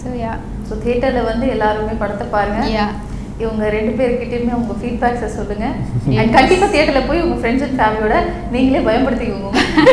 [0.00, 0.34] ஸோ யா
[0.68, 2.62] ஸோ தியேட்டர்ல வந்து எல்லாருமே படத்தை பாருங்க.
[2.78, 2.88] யா
[3.42, 5.66] இவங்க ரெண்டு பேர்கிட்டயுமே உங்க ஃபீட்பேக்ஸை சொல்லுங்க.
[6.20, 8.16] அண்ட் கண்டிப்பா தியேட்டர்ல போய் உங்க ஃப்ரெண்ட்ஸ் அண்ட் ஃபேமிலியோட
[8.54, 9.50] நீங்களே பயன்படுத்திக்கோங்க.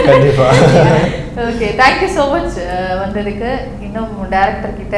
[0.09, 2.57] கண்டிப்பாக ஓகே தேங்க்யூ ஸோ மச்
[3.03, 3.51] வந்ததுக்கு.
[3.87, 4.97] இன்னும் டேரக்டர் கிட்ட.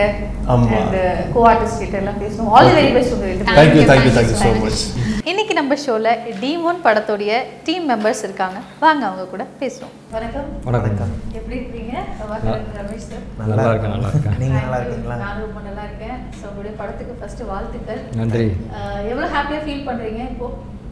[0.55, 0.97] அண்ட்
[1.35, 2.51] கோ ஆர்டிஸ்ட் கிட்ட எல்லாம் பேசணும்.
[2.55, 4.65] ஆல் தி வெரி பெஸ்ட் உங்க ரெண்டு Thank thank you you, thank you thank thank you you so so
[4.65, 4.83] much
[5.29, 6.07] இன்னைக்கு நம்ம ஷோல
[6.41, 7.31] டீமோன் படத்துடைய
[7.65, 8.57] டீம் மெம்பர்ஸ் இருக்காங்க.
[8.83, 9.93] வாங்க அவங்க கூட பேசுவோம்.
[10.13, 10.47] வணக்கம்.
[10.67, 11.11] வணக்கம்.
[11.37, 11.93] எப்படி இருக்கீங்க?
[12.21, 14.37] வணக்கம், ரமேஷ் சார் நல்லா இருக்கேன் நல்லா இருக்கேன்.
[14.41, 15.17] நீங்க நல்லா இருக்கீங்களா?
[15.23, 16.17] நான் ரொம்ப நல்லா இருக்கேன்.
[16.37, 18.01] ஸோ உங்களுடைய படத்துக்கு ஃபர்ஸ்ட் வாழ்த்துக்கள்.
[18.19, 18.45] நன்றி.
[18.75, 20.21] அஹ், எவ்வளவு ஹாப்பியா ஃபீல் பண்றீங்க?
[20.33, 20.49] இப்போ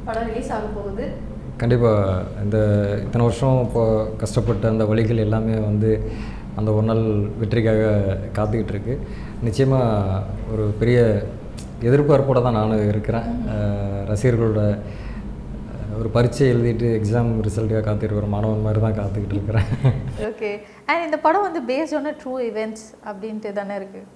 [0.07, 1.05] படம் ரிலீஸ் ஆக போகுது.
[1.57, 2.01] கண்டிப்பாக
[2.43, 2.57] இந்த
[3.05, 3.83] இத்தனை வருஷம் இப்போ
[4.23, 5.91] கஷ்டப்பட்ட அந்த வழிகள் எல்லாமே வந்து
[6.57, 7.03] அந்த ஒரு நாள்
[7.39, 7.85] வெற்றிக்காக
[8.37, 8.93] காத்துக்கிட்டு இருக்கு.
[9.41, 10.21] நிச்சயமாக
[10.53, 10.99] ஒரு பெரிய
[11.87, 13.27] எதிர்பார்ப்போடு தான் நானும் இருக்கிறேன்
[14.11, 14.61] ரசிகர்களோட
[15.99, 19.67] ஒரு பரீட்சை எழுதிட்டு எக்ஸாம் ரிசல்ட்டுக்காக காத்துட்டு இருக்கிற மாணவன் மாதிரி தான் காத்துக்கிட்டு இருக்கிறேன்.
[20.29, 20.49] ஓகே
[20.89, 24.09] அண்ட் இந்த படம் வந்து பேஸ்ட் ஆன் ட்ரூ இவெண்ட்ஸ் அப்படின்ட்டு தானே இருக்குது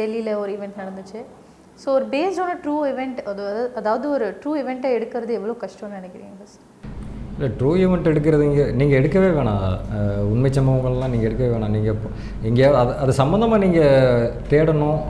[0.00, 1.20] டெல்லியில் ஒரு ஈவெண்ட் நடந்துச்சு.
[1.82, 6.34] ஸோ ஒரு பேஸ்ட் ஆன் ட்ரூ இவெண்ட் அதாவது அதாவது ஒரு ட்ரூ இவெண்ட்டை எடுக்கிறது எவ்வளோ கஷ்டம்னு நினைக்கிறீங்க
[6.40, 6.63] ஃபஸ்ட்
[7.36, 9.62] இல்லை ட்ரூ ஈவெண்ட் எடுக்கிறது இங்கே நீங்கள் எடுக்கவே வேணாம்.
[10.32, 11.74] உண்மை சம்பவங்கள்லாம் நீங்கள் எடுக்கவே வேணாம்.
[11.76, 11.96] நீங்கள்
[12.48, 15.00] எங்கேயாவது அது அது சம்மந்தமாக நீங்கள் தேடணும்.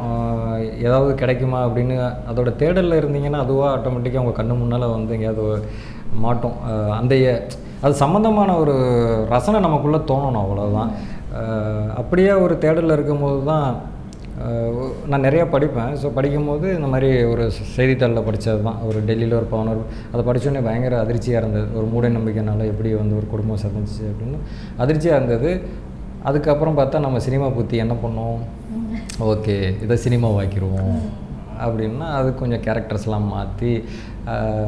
[0.87, 1.97] ஏதாவது கிடைக்குமா அப்படின்னு
[2.31, 5.67] அதோட தேடலில் இருந்தீங்கன்னா அதுவாக ஆட்டோமேட்டிக்காக உங்கள் கண்ணு முன்னால் வந்து எங்கேயாவது
[6.25, 6.57] மாட்டோம்.
[7.01, 7.15] அந்த
[7.87, 8.75] அது சம்மந்தமான ஒரு
[9.33, 10.93] ரசனை நமக்குள்ளே தோணணும் அவ்வளோதான்
[12.01, 13.67] அப்படியே ஒரு தேடலில் இருக்கும்போது தான்
[15.11, 15.93] நான் நிறையா படிப்பேன்.
[16.03, 17.45] ஸோ படிக்கும்போது இந்த மாதிரி ஒரு
[17.77, 21.67] செய்தித்தாளில் படித்தது தான் ஒரு டெல்லியில் ஒரு பவனர் அதை படித்தோடனே பயங்கர அதிர்ச்சியாக இருந்தது.
[21.79, 24.39] ஒரு மூட நம்பிக்கைனால எப்படி வந்து ஒரு குடும்பம் சந்திச்சு அப்படின்னு
[24.85, 25.51] அதிர்ச்சியாக இருந்தது.
[26.31, 28.41] அதுக்கப்புறம் பார்த்தா நம்ம சினிமா பற்றி என்ன பண்ணோம்?
[29.31, 30.99] ஓகே இதை சினிமாவாக்கிடுவோம்
[31.65, 33.73] அப்படின்னா அது கொஞ்சம் கேரக்டர்ஸ்லாம் மாற்றி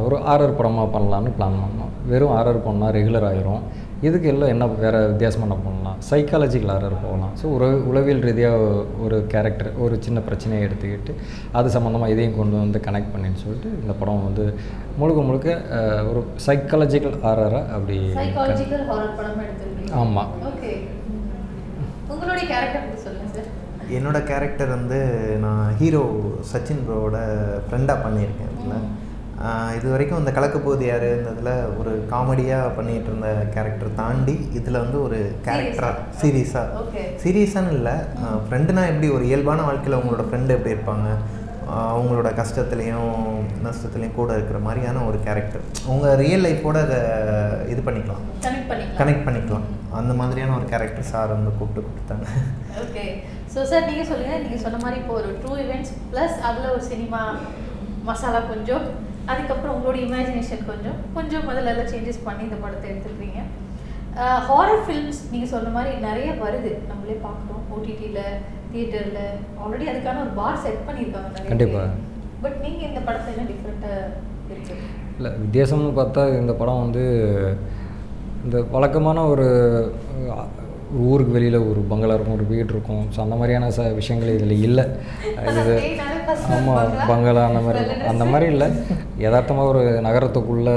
[0.07, 1.93] ஒரு ஆர்ஆர் படமாக பண்ணலான்னு பிளான் பண்ணோம்.
[2.11, 3.63] வெறும் ஆர்ஆர் பண்ணால் ரெகுலர் ஆகிரும்
[4.07, 5.99] இதுக்கு எல்லாம் என்ன வேறு வித்தியாசமாக என்ன பண்ணலாம்?
[6.09, 7.33] சைக்காலஜிக்கல் ஆர்ஆர் போகலாம்.
[7.41, 8.67] ஸோ உற உளவியல் ரீதியாக
[9.05, 11.13] ஒரு கேரக்டர் ஒரு சின்ன பிரச்சனையை எடுத்துக்கிட்டு
[11.59, 14.45] அது சம்மந்தமாக இதையும் கொண்டு வந்து கனெக்ட் பண்ணின்னு சொல்லிட்டு இந்த படம் வந்து
[15.01, 15.49] முழுக்க முழுக்க
[16.11, 19.95] ஒரு சைக்காலஜிக்கல் ஆர்ஆரை அப்படி சைக்காலஜிக்கல் ஹாரர் படம் எடுத்திருக்கீங்க.
[20.03, 20.73] ஆமாம் ஓகே
[22.13, 23.51] உங்களுடைய கேரக்டர் பற்றி சொல்லுங்க சார்
[23.97, 25.01] என்னோட கேரக்டர் வந்து
[25.47, 26.05] நான் ஹீரோ
[26.53, 27.19] சச்சின் ப்ரோவோட
[27.67, 28.55] ஃப்ரெண்டாக பண்ணியிருக்கேன்.
[28.55, 28.87] இதில்
[29.77, 34.99] இது வரைக்கும் இந்த கலக்கப்போகுது யார் இந்த இதில் ஒரு காமெடியாக பண்ணிகிட்டு இருந்த கேரக்டர் தாண்டி இதில் வந்து
[35.07, 37.95] ஒரு கேரக்டராக சீரியஸாக ஓகே சீரியஸானு இல்லை.
[38.45, 41.09] ஃப்ரெண்டுனா எப்படி ஒரு இயல்பான வாழ்க்கையில் உங்களோட ஃப்ரெண்டு எப்படி இருப்பாங்க?
[41.93, 43.15] அவங்களோட கஷ்டத்துலேயும்
[43.67, 47.01] நஷ்டத்துலேயும் கூட இருக்கிற மாதிரியான ஒரு கேரக்டர் உங்கள் ரியல் லைஃபோட அதை
[47.73, 48.23] இது பண்ணிக்கலாம்.
[48.45, 48.99] கனெக்ட் பண்ணிக்கலாம்.
[49.01, 49.67] கனெக்ட் பண்ணிக்கலாம்.
[50.01, 52.27] அந்த மாதிரியான ஒரு கேரக்டர் சார் வந்து கூப்பிட்டு கொடுத்தாங்க.
[52.85, 53.05] ஓகே
[53.55, 57.23] ஸோ சார் நீங்கள் சொல்லுங்கள் நீங்கள் சொன்ன மாதிரி இப்போ ஒரு ட்ரூ இவெண்ட்ஸ் ப்ளஸ் அதில் ஒரு சினிமா
[58.11, 58.87] மசாலா கொஞ்சம்.
[59.33, 63.41] அதுக்கப்புறம் உங்களோட இமேஜினேஷன் கொஞ்சம் கொஞ்சம் முதல்ல எல்லாம் சேஞ்சஸ் பண்ணி இந்த படத்தை எடுத்துருக்கீங்க
[64.49, 66.71] ஹாரர் ஃபிலிம்ஸ் நீங்கள் சொன்ன மாதிரி நிறைய வருது.
[66.91, 68.23] நம்மளே பார்க்குறோம் ஓடிடியில்
[68.71, 69.25] தியேட்டரில்
[69.63, 71.83] ஆல்ரெடி அதுக்கான ஒரு பார் செட் பண்ணியிருக்காங்க நிறைய கண்டிப்பா.
[72.45, 74.79] பட் நீங்கள் இந்த படத்தை என்ன டிஃப்ரெண்ட்டாக
[75.19, 77.05] இல்லை வித்தியாசம்னு பார்த்தா இந்த படம் வந்து
[78.47, 79.47] இந்த வழக்கமான ஒரு
[80.95, 83.05] ஒரு ஊருக்கு வெளியில் ஒரு பங்களா இருக்கும் ஒரு வீடு இருக்கும்.
[83.17, 84.85] ஸோ அந்த மாதிரியான ச விஷயங்கள் இதில் இல்லை.
[85.51, 85.75] இது
[86.57, 88.01] ஆமாம் பங்களா, அந்த மாதிரி.
[88.09, 88.25] அந்த.
[88.25, 88.69] மாதிரி இல்லை.
[89.19, 90.75] யதார்த்தமாக ஒரு நகரத்துக்குள்ளே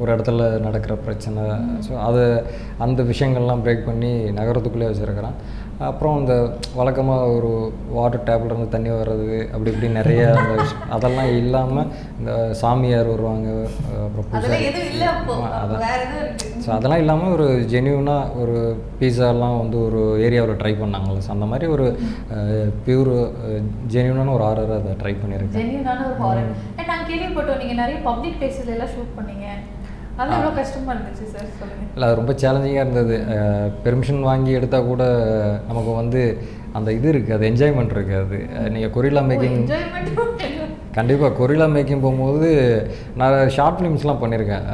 [0.00, 1.42] ஒரு இடத்துல நடக்கிற பிரச்சனை.
[1.88, 2.44] ஸோ அது
[2.78, 5.36] அந்த விஷயங்கள்லாம் பிரேக் பண்ணி நகரத்துக்குள்ளே வச்சுருக்கிறேன்.
[5.86, 6.34] அப்புறம் இந்த
[6.78, 7.50] வழக்கமாக ஒரு
[7.96, 10.54] வாட்டர் டேப்ல இருந்து தண்ணி வர்றது அப்படி இப்படி நிறைய அந்த
[10.96, 13.48] அதெல்லாம் இல்லாமல் இந்த சாமியார் வருவாங்க
[14.06, 14.26] அப்புறம்
[15.60, 15.84] அதான்.
[16.64, 18.56] ஸோ அதெல்லாம் இல்லாமல் ஒரு ஜென்யூனாக ஒரு
[19.00, 21.24] பீஸாலாம் வந்து ஒரு ஏரியாவில் ட்ரை பண்ணாங்கல்ல.
[21.26, 21.86] ஸோ அந்த மாதிரி ஒரு
[22.86, 23.12] பியூர்
[23.94, 25.58] ஜென்யூனான ஒரு ஆர்டர் அதை ட்ரை பண்ணியிருக்கேன்.
[25.60, 26.52] ஜென்யூனான ஒரு ஹாரர்
[27.10, 27.60] கேள்விப்பட்டோம்.
[27.62, 29.46] நீங்கள் நிறைய பப்ளிக் பிளேசஸ்ல எல்லாம் ஷூட் பண்ணீங்க.
[31.94, 33.16] இல்லை அது ரொம்ப சேலஞ்சிங்காக இருந்தது.
[33.84, 35.02] பெர்மிஷன் வாங்கி எடுத்தால் கூட
[35.68, 36.22] நமக்கு வந்து
[36.78, 38.38] அந்த இது இருக்குது அது என்ஜாய்மெண்ட் இருக்குது அது.
[38.74, 39.58] நீங்கள் கொரில்லா மேக்கிங்
[40.96, 42.48] கண்டிப்பாக கொரில்லா மேக்கிங் போகும்போது
[43.20, 44.64] நான் ஷார்ட் ஃபிலிம்ஸ்லாம் பண்ணியிருக்கேன்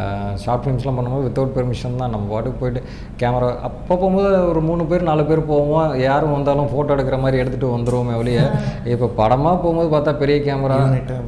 [0.42, 2.80] ஷார்ட் ஃபிலிம்ஸ்லாம் பண்ணும்போது வித்தவுட் பெர்மிஷன் தான் நம்ம பாட்டுக்கு போயிட்டு
[3.22, 5.90] கேமரா அப்போ போகும்போது ஒரு மூணு பேர் நாலு பேர் போவோம்?
[6.06, 8.44] யாரும் வந்தாலும் ஃபோட்டோ எடுக்கிற மாதிரி எடுத்துகிட்டு வந்துருவோமே வெளியே
[8.94, 10.78] இப்போ படமாக போகும்போது பார்த்தா பெரிய கேமரா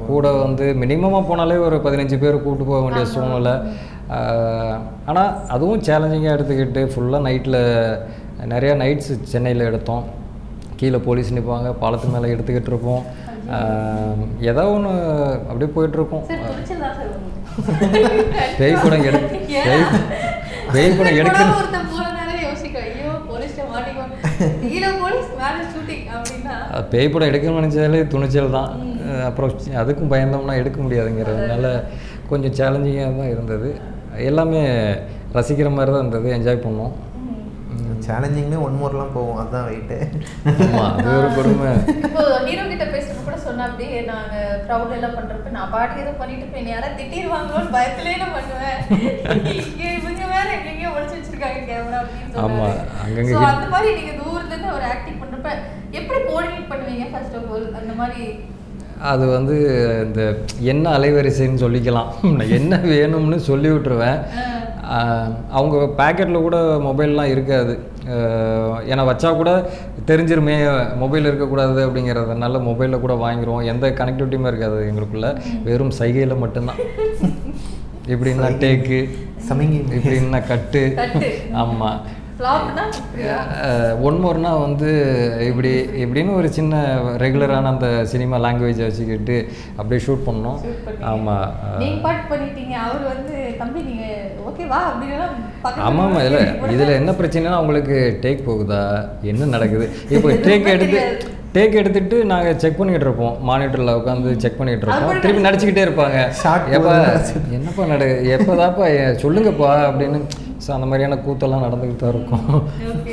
[0.09, 3.55] கூட வந்து மினிமமாக போனாலே ஒரு பதினஞ்சு பேர் கூப்பிட்டு போக வேண்டிய சூழ்நிலை.
[5.11, 7.61] ஆனால் அதுவும் சேலஞ்சிங்காக எடுத்துக்கிட்டு ஃபுல்லாக நைட்டில்
[8.53, 10.05] நிறையா நைட்ஸ் சென்னையில் எடுத்தோம்.
[10.81, 13.03] கீழே போலீஸ் நிற்பாங்க பாலத்து மேலே எடுத்துக்கிட்டு இருப்போம்.
[14.51, 14.92] ஏதோ ஒன்று
[15.49, 16.25] அப்படியே போயிட்டுருக்கோம்
[18.59, 19.19] பேய் படம் எடு
[20.75, 24.12] பேய் படம் எடுக்க படம் ஒருத்தன் போன நேரம் யோசிக்கும் ஐயோ போலீஸ்ல மாட்டிக்குவோம்
[24.73, 26.57] கீழே போலீஸ் மேல ஷூட்டிங் அப்படின்னா.
[26.73, 28.71] அது பேய் படம் எடுக்கணும்னு நினச்சாலே துணிச்சல் தான்.
[29.29, 31.71] அப்புறம் அதுக்கும் பயந்தோம்னா எடுக்க முடியாதுங்கிறதுனால
[32.33, 33.71] கொஞ்சம் சேலஞ்சிங்காக தான் இருந்தது.
[34.26, 34.62] எல்லாமே
[35.35, 36.94] ரசிக்கிற மாதிரி தான் இருந்தது என்ஜாய் பண்ணோம்.
[38.07, 39.96] சேலஞ்சிங்னு ஒன் மோர்லாம் போவோம் அதுதான் வெயிட்டு
[40.64, 45.52] ஆமாம் அது ஒரு கொடுமை இப்போ ஹீரோ கிட்ட பேசுறது கூட சொன்னா அப்படியே நாங்க க்ரௌட் எல்லாம் பண்றப்ப
[45.57, 48.79] நான் பாட்டுக்கு ஏதோ பண்ணிட்டு இருப்பேன் யாராவது திட்டிடுவாங்களோன்னு பயத்திலே நான் பண்ணுவேன்.
[49.90, 54.76] இவங்க வேற எங்கெங்கயோ ஒளிச்சு வச்சிருக்காங்க கேமரா அப்படின்னு ஆமா, சொன்னாங்க அங்கங்க அந்த மாதிரி நீங்க தூரத்துல இருந்து
[54.76, 55.50] ஒரு ஆக்டிங் பண்றப்ப
[55.98, 58.22] எப்படி கோஆர்டினேட் பண்ணுவீங்க ஃபர்ஸ்ட் ஆஃப் ஆல் அந்த மாதிரி
[59.00, 59.54] அது வந்து
[60.04, 62.09] இந்த என்ன அலைவரிசைன்னு சொல்லிக்கலாம்.
[62.37, 64.20] நான் என்ன வேணும்னு சொல்லி விட்டுருவேன்.
[65.50, 67.78] அவங்க பேக்கெட்டில் கூட மொபைல்லாம் இருக்காது.
[68.88, 69.70] ஏன்னா வச்சா கூட
[70.06, 70.56] தெரிஞ்சிருமே
[70.96, 75.40] மொபைல் இருக்கக்கூடாது அப்படிங்கிறதுனால மொபைலில் கூட வாங்கிடுவோம் எந்த கனெக்டிவிட்டியுமே இருக்காது எங்களுக்குள்ள.
[75.64, 76.76] வெறும் சைகையில் மட்டும்தான்.
[78.06, 79.11] இப்படின்னா டேக்கு.
[79.48, 80.98] சமிங்கி இப்படின்னா கட்டு.
[81.52, 82.00] ஆமாம்
[84.03, 84.88] ஒன் மோர்னா வந்து
[85.46, 85.70] இப்படி
[86.03, 86.75] இப்படின்னு ஒரு சின்ன
[87.16, 89.37] ரெகுலரான அந்த சினிமா லாங்குவேஜை வச்சுக்கிட்டு
[89.77, 90.59] அப்படியே ஷூட் பண்ணோம்
[91.05, 91.46] ஆமாம்
[91.79, 92.75] நீங்க பாட்டு பண்ணிட்டீங்க.
[92.85, 94.05] அவர் வந்து தம்பி நீங்க
[94.49, 95.18] ஓகேவா அப்படின்னு
[95.87, 96.44] ஆமாம் ஆமாம் இல்லை
[96.75, 98.83] இதில் என்ன பிரச்சனைனா அவங்களுக்கு டேக் போகுதா?
[99.25, 99.87] என்ன நடக்குது?
[100.14, 101.01] இப்போ டேக் எடுத்து
[101.57, 103.37] டேக் எடுத்துட்டு நாங்கள் செக் பண்ணிட்டு இருப்போம்.
[103.49, 105.21] மானிட்டரில் உட்காந்து செக் பண்ணிட்டு இருப்போம்.
[105.25, 106.19] திருப்பி நடிச்சுக்கிட்டே இருப்பாங்க.
[106.77, 106.92] எப்போ.
[107.59, 108.87] என்னப்பா நடு எப்போதாப்பா
[109.25, 110.19] சொல்லுங்கப்பா அப்படின்னு.
[110.64, 112.45] ஸோ அந்த மாதிரியான கூத்தெல்லாம் நடந்துக்கிட்டு தான் இருக்கும்.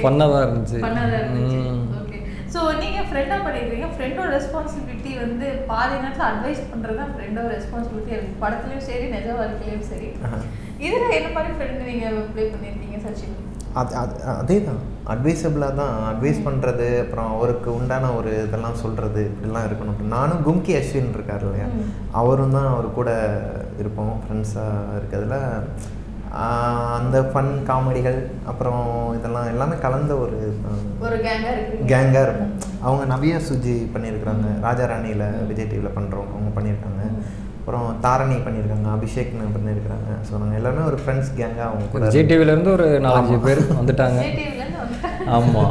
[0.01, 0.79] ஃபன்னாக தான் இருந்துச்சு.
[0.85, 1.59] பண்ணாத இருந்துச்சு.
[1.69, 1.81] ம்.
[1.99, 2.19] ஓகே
[2.53, 3.87] ஸோ நீங்க ஃப்ரெண்டா பண்ணிருக்கீங்க.
[3.95, 9.89] ஃப்ரெண்டோட ரெஸ்பான்சிபிலிட்டி வந்து பாதி நேரத்தில் அட்வைஸ் பண்றது தான் ஃப்ரெண்டோட ரெஸ்பான்சிபிலிட்டி இருக்கு படத்துலயும் சரி நிஜ வாழ்க்கையிலயும்
[9.91, 10.09] சரி.
[10.85, 13.35] இதுல என்ன மாதிரி ஃப்ரெண்ட் நீங்க ப்ளே பண்ணிருக்கீங்க சச்சின்?
[13.79, 14.81] அது அது அதே தான்.
[15.13, 20.13] அட்வைசபிளாக தான் அட்வைஸ் பண்ணுறது அப்புறம் அவருக்கு உண்டான ஒரு இதெல்லாம் சொல்கிறது இப்படிலாம் இருக்கணும்.
[20.15, 21.67] நானும் கும்கி அஸ்வின் இருக்கார் இல்லையா?
[22.21, 23.11] அவரும் தான் அவர் கூட
[23.81, 25.39] இருப்போம் ஃப்ரெண்ட்ஸாக இருக்கிறதுல.
[26.97, 28.19] அந்த ஃபன் காமெடிகள்
[28.51, 28.85] அப்புறம்
[29.17, 30.37] இதெல்லாம் எல்லாமே கலந்த ஒரு
[31.05, 31.17] ஒரு
[31.91, 32.53] கேங்காக இருக்கும்
[32.87, 34.47] அவங்க நவியா சுஜி பண்ணியிருக்கிறாங்க.
[34.67, 37.03] ராஜா ராணியில் விஜய் டிவியில் பண்ணுறோம் அவங்க பண்ணியிருக்காங்க.
[37.63, 40.09] அப்புறம் தாரணி பண்ணியிருக்காங்க அபிஷேக்னு பண்ணியிருக்கிறாங்க.
[40.27, 44.17] ஸோ நாங்கள் எல்லாமே ஒரு ஃப்ரெண்ட்ஸ் கேங்காக அவங்க கூட ஜி டிவிலேருந்து ஒரு நாலஞ்சு பேர் வந்துட்டாங்க.
[44.25, 45.21] JTV ல இருந்து வந்துட்டாங்க.
[45.37, 45.63] ஆமா.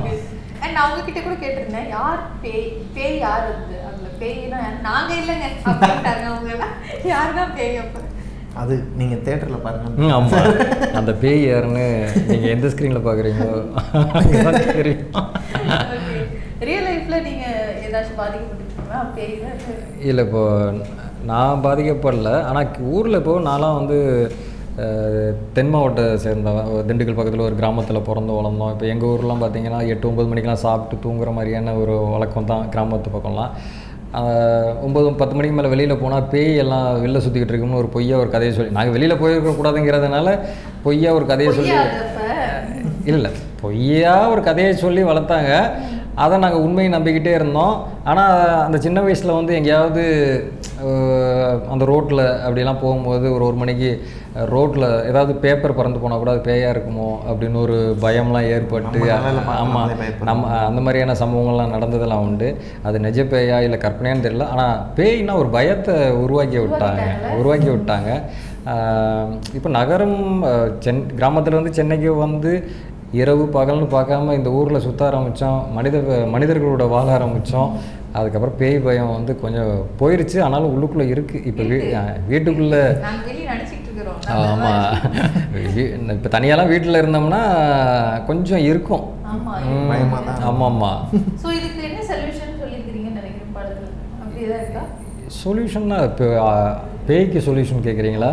[0.64, 2.64] And நான் உங்ககிட்ட கூட கேட்டிருந்தேன் யார் பேய்?
[2.96, 4.78] பேய் யார் அது அதுல பேய்னா யார்?
[4.88, 5.48] நாங்க இல்லைங்க.
[5.72, 6.50] அப்படின்ட்டாங்க அவங்க
[7.12, 7.98] யார் தான் பேய் அப்ப?
[8.62, 10.08] அது நீங்கள் தேட்டரில் பாருங்க.
[10.18, 11.86] ஆமாம் அந்த பேய் யாருன்னு
[12.32, 13.58] நீங்கள் எந்த ஸ்க்ரீனில் பார்க்குறீங்களோ
[14.80, 15.06] தெரியும்.
[16.70, 17.44] ரியல் லைஃப்ல நீங்க
[17.86, 19.00] ஏதாச்சும் பாதிக்கப்பட்டிருக்கீங்களா?
[19.18, 19.46] பேய்ல
[20.10, 20.42] இல்லை இப்போ
[21.30, 22.30] நான் பாதிக்கப்படல.
[22.48, 23.98] ஆனால் ஊரில் இப்போ நான்லாம் வந்து
[25.56, 28.70] தென் மாவட்ட சேர்ந்தவன் ஒரு திண்டுக்கல் பக்கத்தில் ஒரு கிராமத்தில் பிறந்து வளர்ந்தோம்.
[28.74, 33.52] இப்போ எங்கள் ஊர்லாம் பார்த்தீங்கன்னா எட்டு ஒம்பது மணிக்கெலாம் சாப்பிட்டு தூங்குற மாதிரியான ஒரு வழக்கம் தான் கிராமத்து பக்கம்லாம்.
[34.86, 38.52] ஒம்பது பத்து மணிக்கு மேலே வெளியில் போனால் பேய் எல்லாம் வெளில சுற்றிக்கிட்டு இருக்கும்னு ஒரு பொய்யா ஒரு கதையை
[38.56, 40.34] சொல்லி நாங்கள் வெளியில் போயிருக்க கூடாதுங்கிறதுனால
[40.86, 41.76] பொய்யா ஒரு கதையை சொல்லி?
[43.12, 43.30] இல்லை
[43.62, 45.52] பொய்யா ஒரு கதையை சொல்லி வளர்த்தாங்க.
[46.22, 47.76] அதை நாங்கள் உண்மையை நம்பிக்கிட்டே இருந்தோம்.
[48.10, 48.34] ஆனால்
[48.66, 50.02] அந்த சின்ன வயசில் வந்து எங்கேயாவது
[51.72, 53.90] அந்த ரோட்டில் அப்படிலாம் போகும்போது ஒரு ஒரு மணிக்கு
[54.52, 59.00] ரோட்டில் ஏதாவது பேப்பர் பறந்து போனால் கூட அது பேயாக இருக்குமோ அப்படின்னு ஒரு பயம்லாம் ஏற்பட்டு
[59.62, 59.90] ஆமாம்.
[60.28, 62.48] நம்ம அந்த மாதிரியான சம்பவங்கள்லாம் நடந்ததெல்லாம் உண்டு.
[62.82, 64.48] அது நிஜ பேயா இல்லை கற்பனையான்னு தெரியல.
[64.54, 67.04] ஆனால் பேய்னா ஒரு பயத்தை உருவாக்கி விட்டாங்க.
[67.40, 68.10] உருவாக்கி விட்டாங்க.
[69.58, 70.18] இப்போ நகரம்
[70.78, 72.52] சென் கிராமத்துல இருந்து சென்னைக்கு வந்து
[73.12, 75.96] இரவு பகல்னு பார்க்காம இந்த ஊரில் சுற்ற ஆரம்பித்தோம் மனித
[76.32, 77.72] மனிதர்களோட வாழ ஆரம்பித்தோம்
[78.14, 79.70] அதுக்கப்புறம் பேய் பயம் வந்து கொஞ்சம்
[80.00, 80.38] போயிருச்சு.
[80.42, 81.78] ஆனாலும் உள்ளுக்குள்ளே இருக்குது இப்போ வீ
[82.28, 82.82] வீட்டுக்குள்ளே
[84.34, 84.90] ஆமாம்
[86.14, 87.42] இப்போ தனியாலாம் வீட்டில் இருந்தோம்னா
[88.26, 89.04] கொஞ்சம் இருக்கும்.
[89.32, 90.48] ஆமா ம், பயமா தான் இருக்கும்.
[90.50, 91.00] ஆமாம் ஆமாம்
[91.42, 93.88] சோ இதுக்கு என்ன சொல்யூஷன் சொல்லியிருக்கிறீங்கன்னு நினைக்கிறேன் படத்துல?
[94.22, 94.84] அப்படியேதான் இருக்கா?
[95.40, 96.28] சொல்யூஷன்னா இப்போ
[97.06, 98.30] பேய்க்கு சொல்யூஷன் கேட்குறீங்களா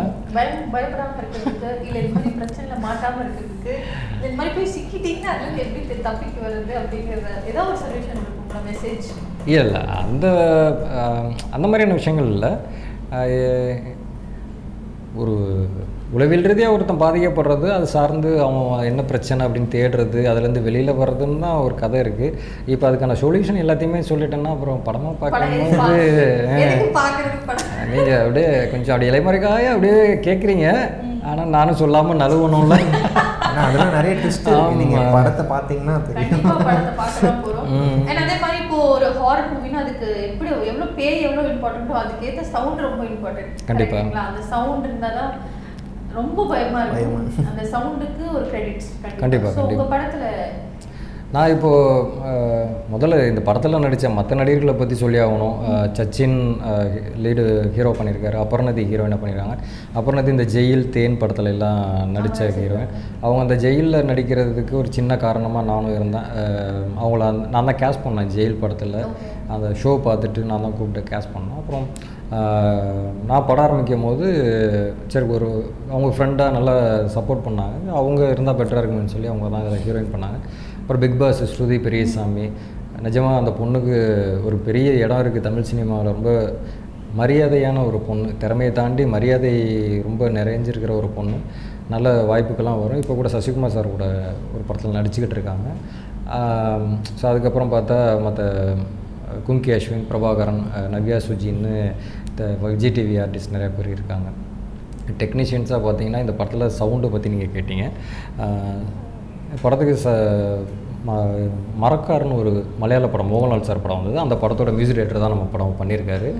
[9.46, 10.26] இல்ல அந்த
[11.50, 12.52] அந்த மாதிரியான விஷயங்கள் இல்லை.
[15.14, 15.34] ஒரு
[16.14, 21.60] உளவியல் ரீதியாக ஒருத்தன் பாதிக்கப்படுறது அது சார்ந்து அவன் என்ன பிரச்சனை அப்படின்னு தேடுறது அதுலேருந்து வெளியில் வர்றதுன்னு தான்
[21.66, 22.36] ஒரு கதை இருக்குது
[22.72, 25.98] இப்போ அதுக்கான சொல்யூஷன் எல்லாத்தையுமே சொல்லிட்டேன்னா அப்புறம் படமாக படம் பார்க்கும்போது
[26.64, 27.68] எதுக்கு பாக்குறது படம்?
[27.92, 30.66] நீங்கள் அப்படியே கொஞ்சம் அப்படியே இலைமறைக்காய அப்படியே கேட்குறீங்க
[31.30, 32.74] ஆனால் நானும் சொல்லாமல் நழுவணும்ல.
[33.46, 34.48] ஆனால் அதெல்லாம் நிறைய ட்விஸ்ட்
[34.80, 35.08] நீங்கள்.
[35.16, 36.44] படத்தை பார்த்தீங்கன்னா தெரியும்.
[38.06, 42.86] தான் அதே மாதிரி இப்போ ஒரு ஹாரர் மூவினா அதுக்கு எப்படி எவ்வளவு பேய் எவ்வளவு இம்பார்ட்டன்ட்டோ அதுக்கேத்த சவுண்ட்
[42.88, 44.00] ரொம்ப இம்பார்ட்டன்ட் கண்டிப்பா.
[44.28, 45.32] அந்த சவுண்ட் இருந்தாதான்
[46.18, 46.98] ரொம்ப பயமா இருக்கும்.
[46.98, 47.46] பயமா.
[47.50, 48.90] அந்த சவுண்டுக்கு ஒரு கிரெடிட்ஸ்
[49.22, 49.86] கண்டிப்பா, ஸோ உங்க.
[49.94, 50.26] படத்துல
[51.34, 52.38] நான் இப்போது
[52.92, 55.58] முதல்ல இந்த படத்தில் நடித்த மற்ற நடிகர்களை பற்றி சொல்லி ஆகணும்.
[55.98, 56.34] சச்சின்
[57.24, 57.44] லீடு
[57.76, 58.36] ஹீரோ பண்ணியிருக்காரு.
[58.44, 59.56] அபர்ணதி ஹீரோயினாக பண்ணியிருக்காங்க?
[60.00, 61.80] அபர்ணதி இந்த ஜெயில் தேன் படத்துல எல்லாம்
[62.16, 62.92] நடித்த ஹீரோயின்
[63.24, 66.28] அவங்க அந்த ஜெயிலில் நடிக்கிறதுக்கு ஒரு சின்ன காரணமாக நானும் இருந்தேன்.
[67.00, 68.98] அவங்கள நான் தான் கேஸ் பண்ணேன் ஜெயில் படத்தில்.
[69.56, 71.60] அந்த ஷோ பார்த்துட்டு நான் தான் கூப்பிட்டு கேஸ் பண்ணேன்.
[71.62, 71.86] அப்புறம்
[73.28, 74.26] நான் படம் ஆரம்பிக்கும் போது
[75.12, 75.48] சரி ஒரு
[75.94, 76.74] அவங்க ஃப்ரெண்டாக நல்லா
[77.14, 77.78] சப்போர்ட் பண்ணாங்க.
[78.00, 80.38] அவங்க இருந்தால் பெட்டராக இருக்கும்னு சொல்லி அவங்க தான் அதில் ஹீரோயின் பண்ணாங்க.
[80.80, 82.44] அப்புறம் பிக் பாஸ் ஸ்ருதி பெரியசாமி.
[83.06, 83.96] நிஜமாக அந்த பொண்ணுக்கு
[84.46, 86.30] ஒரு பெரிய இடம் இருக்குது தமிழ் சினிமாவில் ரொம்ப
[87.20, 88.28] மரியாதையான ஒரு பொண்ணு.
[88.42, 89.52] திறமையை தாண்டி மரியாதை
[90.06, 91.38] ரொம்ப நிறைஞ்சிருக்கிற ஒரு பொண்ணு.
[91.94, 93.00] நல்ல வாய்ப்புக்கெல்லாம் வரும்.
[93.02, 94.06] இப்போ கூட சசிகுமார் சார் கூட
[94.54, 95.68] ஒரு படத்தில் நடிச்சுக்கிட்டு இருக்காங்க.
[97.18, 98.42] ஸோ அதுக்கப்புறம் பார்த்தா மற்ற
[99.46, 100.62] கும்கி அஸ்வின் பிரபாகரன்
[100.92, 101.74] நவ்யா சுஜின்னு
[102.34, 104.28] த- விஜய் டிவி ஆர்டிஸ்ட் நிறைய பேர் இருக்காங்க.
[105.18, 107.90] டெக்னீஷியன்ஸாக பார்த்தீங்கன்னா இந்த படத்தில் சவுண்டை பற்றி நீங்கள் கேட்டீங்க.
[109.62, 110.12] படத்துக்கு ச
[111.08, 114.18] ம ஒரு மலையாள படம் மோகன்லால் சார் படம் வந்தது.
[114.18, 116.34] அந்த படத்தோட மியூசிக் டேரக்டர் தான் நம்ம படம் பண்ணியிருக்காரு.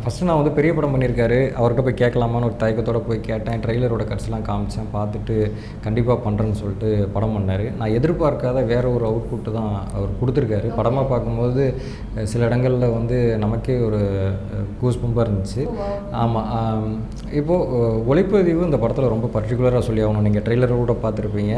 [0.00, 1.38] ஃபஸ்ட்டு நான் வந்து பெரிய படம் பண்ணியிருக்காரு.
[1.58, 3.60] அவர்கிட்ட போய் கேட்கலாமான்னு ஒரு தயக்கத்தோடு போய் கேட்டேன்.
[3.62, 4.88] ட்ரெய்லரோட கட்ஸ்லாம் காமிச்சேன்.
[4.92, 5.36] பார்த்துட்டு
[5.80, 7.64] கண்டிப்பாக பண்ணுறேன்னு சொல்லிட்டு படம் பண்ணார்.
[7.78, 10.74] நான் எதிர்பார்க்காத வேற ஒரு அவுட்புட்டு தான் அவர் கொடுத்துருக்காரு.
[10.74, 11.64] படமாக பார்க்கும்போது
[12.24, 14.00] சில இடங்களில் வந்து நமக்கே ஒரு
[14.80, 15.64] கூஸ் பம்பாக இருந்துச்சு.
[16.12, 16.86] ஆமாம்
[17.32, 20.20] இப்போது ஒளிப்பதிவு இந்த படத்தில் ரொம்ப பர்டிகுலராக சொல்லி ஆகணும்.
[20.20, 21.54] நீங்கள் ட்ரெய்லர் கூட பார்த்துருப்பீங்க.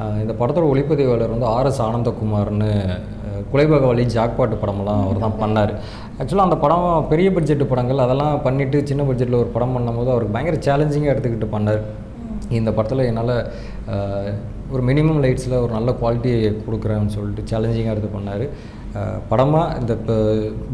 [0.00, 2.72] அஹ், இந்த படத்தோட ஒளிப்பதிவாளர் வந்து ஆர்எஸ் ஆனந்தகுமார்னு
[3.52, 5.72] குலைபகவலி ஜாக்பாட்டு படமெல்லாம் அவர் தான் பண்ணார்.
[6.18, 10.58] ஆக்சுவலாக அந்த படம் பெரிய பட்ஜெட் படங்கள் அதெல்லாம் பண்ணிவிட்டு சின்ன பட்ஜெட்டில் ஒரு படம் பண்ணும்போது அவருக்கு பயங்கர
[10.68, 11.82] சேலஞ்சிங்காக எடுத்துக்கிட்டு பண்ணார்.
[12.58, 13.34] இந்த படத்தில் என்னால்
[14.74, 18.44] ஒரு மினிமம் லைட்ஸில் ஒரு நல்ல குவாலிட்டியை கொடுக்குறேன்னு சொல்லிட்டு சேலஞ்சிங்காக எடுத்து பண்ணார்.
[19.30, 20.14] படமாக இந்த இப்போ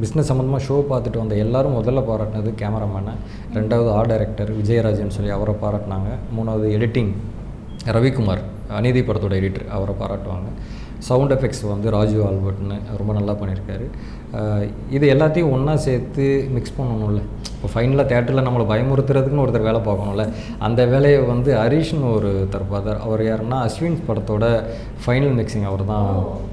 [0.03, 3.15] பிஸ்னஸ் சம்மந்தமாக ஷோ பார்த்துட்டு வந்த எல்லாரும் முதல்ல பாராட்டினது கேமராமேனை
[3.57, 6.11] ரெண்டாவது ஆர்ட் டைரக்டர் விஜயராஜன் சொல்லி அவரை பாராட்டினாங்க.
[6.37, 7.13] மூணாவது எடிட்டிங்
[7.97, 8.43] ரவிக்குமார்
[8.79, 10.51] அநீதி படத்தோட எடிட்டர் அவரை பாராட்டுவாங்க.
[11.09, 13.87] சவுண்ட் எஃபெக்ட்ஸ் வந்து ராஜு ஆல்பர்ட்னு ரொம்ப நல்லா பண்ணியிருக்காரு.
[14.97, 17.23] இது எல்லாத்தையும் ஒன்றா சேர்த்து மிக்ஸ் பண்ணணும்ல.
[17.57, 20.25] இப்போ ஃபைனலாக தேட்டரில் நம்மளை பயமுறுத்துறதுக்குன்னு ஒருத்தர் வேலை பார்க்கணும்ல.
[20.67, 24.45] அந்த வேலையை வந்து ஹரீஷ்னு ஒருத்தர் பார்த்தார் அவர் யாருன்னா அஸ்வின் படத்தோட
[25.05, 26.09] ஃபைனல் மிக்சிங் அவர் தான்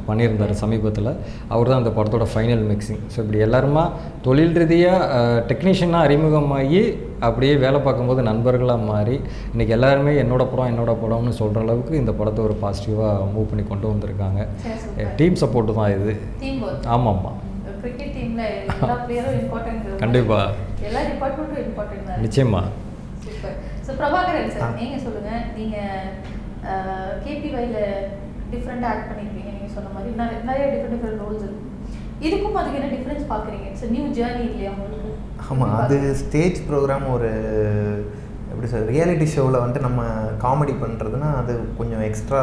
[0.07, 1.11] பண்ணியிருந்தார் சமீபத்தில்.
[1.53, 3.83] அவர் தான் அந்த படத்தோட ஃபைனல் மிக்சிங் ஸோ இப்படி எல்லாருமா
[4.27, 5.19] தொழில் ரீதியாக
[5.51, 6.81] டெக்னீஷியனாக அறிமுகமாகி
[7.27, 9.15] அப்படியே வேலை பார்க்கும்போது நண்பர்களாக மாறி
[9.53, 13.87] இன்றைக்கி எல்லாருமே என்னோட படம் என்னோட படம்னு சொல்கிற அளவுக்கு இந்த படத்தை ஒரு பாசிட்டிவாக மூவ் பண்ணி கொண்டு
[13.93, 14.41] வந்திருக்காங்க.
[15.19, 16.13] டீம் சப்போர்ட்டு தான் இது.
[16.43, 17.33] டீம் ஒர்க் ஆமாம்மா
[17.83, 18.31] கிரிக்கெட் டீம்ல எல்லா பிளேயரும் இம்பார்ட்டன்ட்
[20.04, 20.39] கண்டிப்பா.
[20.88, 22.21] எல்லா டிபார்ட்மெண்ட்டும் இம்பார்ட்டன்ட் தான்.
[22.25, 22.62] நிச்சயமா.
[23.25, 25.32] சூப்பர் ஸோ பிரபாகரன் சார் நீங்க சொல்லுங்க.
[25.58, 25.77] நீங்க
[27.25, 27.80] கேபிஒய்ல
[28.54, 29.51] டிஃப்ரெண்ட் ஆக்ட் பண்ணிருப்பீங்க.
[29.58, 31.67] நீங்க சொன்ன மாதிரி நிறைய நிறைய டிஃப்ரெண்ட் டிஃப்ரெண்ட் ரோல்ஸ் இருக்கு.
[32.25, 35.12] இதுக்கும் அதுக்கு என்ன டிஃபரன்ஸ் பாக்குறீங்க இட்ஸ் நியூ ஜேர்னி இல்லையா உங்களுக்கு?
[35.51, 37.32] ஆமாம் அது ஸ்டேஜ் ப்ரோக்ராம் ஒரு
[38.62, 40.02] எப்படி சார் ரியாலிட்டி ஷோவில் வந்துட்டு நம்ம
[40.43, 42.41] காமெடி பண்ணுறதுனா அது கொஞ்சம் எக்ஸ்ட்ரா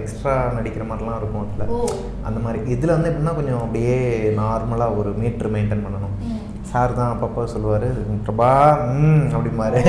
[0.00, 1.72] எக்ஸ்ட்ரா நடிக்கிற மாதிரிலாம் இருக்கும் அதில்.
[2.28, 2.58] அந்த மாதிரி.
[2.74, 3.96] இதில் வந்து எப்படின்னா கொஞ்சம் அப்படியே
[4.38, 6.14] நார்மலாக ஒரு மீட்ரு மெயின்டைன் பண்ணணும்.
[6.70, 7.88] சார் தான் அப்பப்போ சொல்லுவார்
[8.26, 8.50] பிரபா
[9.00, 9.80] ம் அப்படிம்பாரு.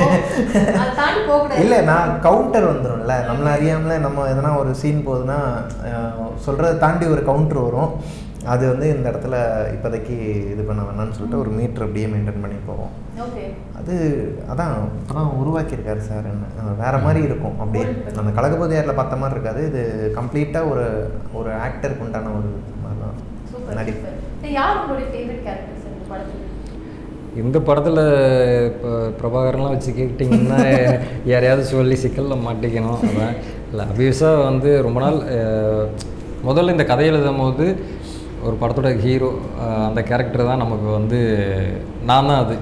[1.62, 5.40] இல்லை நான் கவுண்டர் வந்துடும்ல நம்மள அறியாமலே நம்ம எதனா ஒரு சீன் போகுதுன்னா
[6.46, 7.92] சொல்கிறத தாண்டி ஒரு கவுண்டர் வரும்.
[8.52, 9.36] அது வந்து இந்த இடத்துல
[9.74, 10.16] இப்போதைக்கு
[10.52, 12.92] இது பண்ண வேணாம்னு சொல்லிட்டு ஒரு மீட்டர் அப்படியே மெயின்டைன் பண்ணி போவோம்.
[13.24, 13.44] ஓகே.
[13.78, 13.94] அது
[14.52, 14.74] அதான்
[15.10, 17.86] அதான் உருவாக்கியிருக்காரு சார் என்ன வேற மாதிரி இருக்கும் அப்படியே.
[18.20, 19.62] அந்த கழகபதியாரில் பார்த்த மாதிரி இருக்காது.
[19.70, 19.82] இது
[20.18, 20.86] கம்ப்ளீட்டாக ஒரு
[21.40, 22.50] ஒரு ஆக்டருக்கு உண்டான ஒரு
[22.84, 23.16] மாதிரி தான்
[23.52, 24.54] சூப்பர் நடிப்பு சூப்பர்.
[24.58, 26.44] யார் உங்களுடைய ஃபேவரட் கேரக்டர்ஸ் இந்த படத்துல?
[27.42, 28.02] இந்த படத்தில்
[28.70, 30.60] இப்போ பிரபாகரன்லாம் வச்சு கேட்டிங்கன்னா
[31.32, 33.00] யாரையாவது சொல்லி சிக்கலில் மாட்டிக்கணும்.
[33.10, 33.36] அதான்
[33.70, 35.18] இல்லை அபியஸாக வந்து ரொம்ப நாள்
[36.48, 37.64] முதல்ல இந்த கதை எழுதும் போது
[38.46, 39.28] ஒரு படத்தோட ஹீரோ
[39.88, 41.18] அந்த கேரக்டர் தான் நமக்கு வந்து
[42.08, 42.54] நான் தான் அது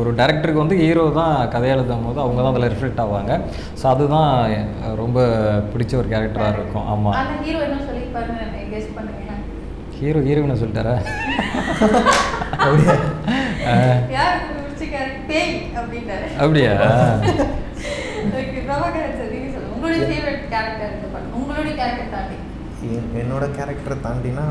[0.00, 3.32] ஒரு டேரக்டருக்கு வந்து ஹீரோ தான் கதை எழுதும் போது அவங்க தான் அதில் ரிஃப்ளெக்ட் ஆவாங்க.
[3.80, 4.30] ஸோ அதுதான்
[5.02, 5.18] ரொம்ப
[5.72, 6.86] பிடிச்ச ஒரு கேரக்டராக இருக்கும்.
[6.92, 9.20] ஆமாம் அந்த ஹீரோ என்ன சொல்லியிருப்பாருன்னு கெஸ் பண்ணுங்க.
[9.98, 10.94] ஹீரோ ஹீரோயினை சொல்லிட்டாரா?
[12.64, 12.96] அப்படியே?
[16.44, 16.72] அப்படியா?
[23.20, 24.44] என்னோட கேரக்டரை தாண்டினா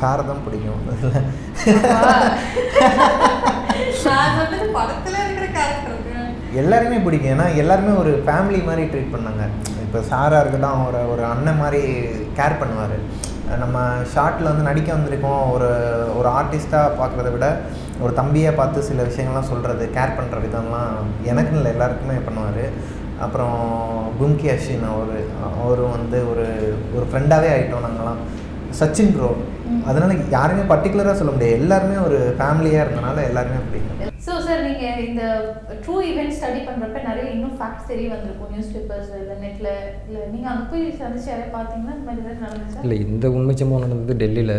[0.00, 0.82] சாரை தான் பிடிக்கும்
[6.60, 7.32] எல்லாருமே பிடிக்கும்.
[7.34, 9.42] ஏன்னா எல்லாருமே ஒரு ஃபேமிலி மாதிரி ட்ரீட் பண்ணாங்க.
[9.84, 11.82] இப்போ சாராக இருக்கட்டும் அவரை ஒரு அண்ணன் மாதிரி
[12.38, 12.96] கேர் பண்ணுவார்.
[13.62, 13.76] நம்ம
[14.14, 15.42] ஷார்ட்டில் வந்து நடிக்க வந்திருக்கோம்.
[15.54, 15.68] ஒரு
[16.18, 17.46] ஒரு ஆர்டிஸ்ட்டாக பார்க்குறத விட
[18.04, 20.92] ஒரு தம்பியை பார்த்து சில விஷயங்கள்லாம் சொல்கிறது கேர் பண்ணுற விதம்லாம்
[21.30, 22.64] எனக்குன்னு இல்லை எல்லாருக்குமே பண்ணுவார்.
[23.24, 23.56] அப்புறம்
[24.18, 25.16] கும்கி அஸ்வின் அவர்
[25.62, 26.46] அவரும் வந்து ஒரு
[26.96, 28.22] ஒரு ஃப்ரெண்டாகவே ஆகிட்டோம் நாங்களாம்
[28.78, 29.30] சச்சின் ப்ரோ
[29.88, 31.58] அதனால யாருமே பர்டிகுலராக சொல்ல முடியாது.
[31.60, 35.22] எல்லாருமே ஒரு ஃபேமிலியாக இருந்தனால எல்லாருமே பிடிக்கும் ஸோ சார் நீங்க இந்த
[35.82, 38.50] ட்ரூ ஈவெண்ட் ஸ்டடி பண்றப்ப நிறைய இன்னும் ஃபேக்ட்ஸ் தெரிய வந்திருக்கும்.
[38.54, 39.68] நியூஸ் பேப்பர்ஸ் இல்லை நெட்ல
[40.08, 42.82] இல்ல நீங்க அங்க போய் சந்திச்சு யாரையா பார்த்தீங்கன்னா இந்த மாதிரி ஏதாவது நடந்துச்சா?
[42.84, 44.56] இல்லை இந்த உண்மை சம்பவம் நடந்தது டெல்லியில்.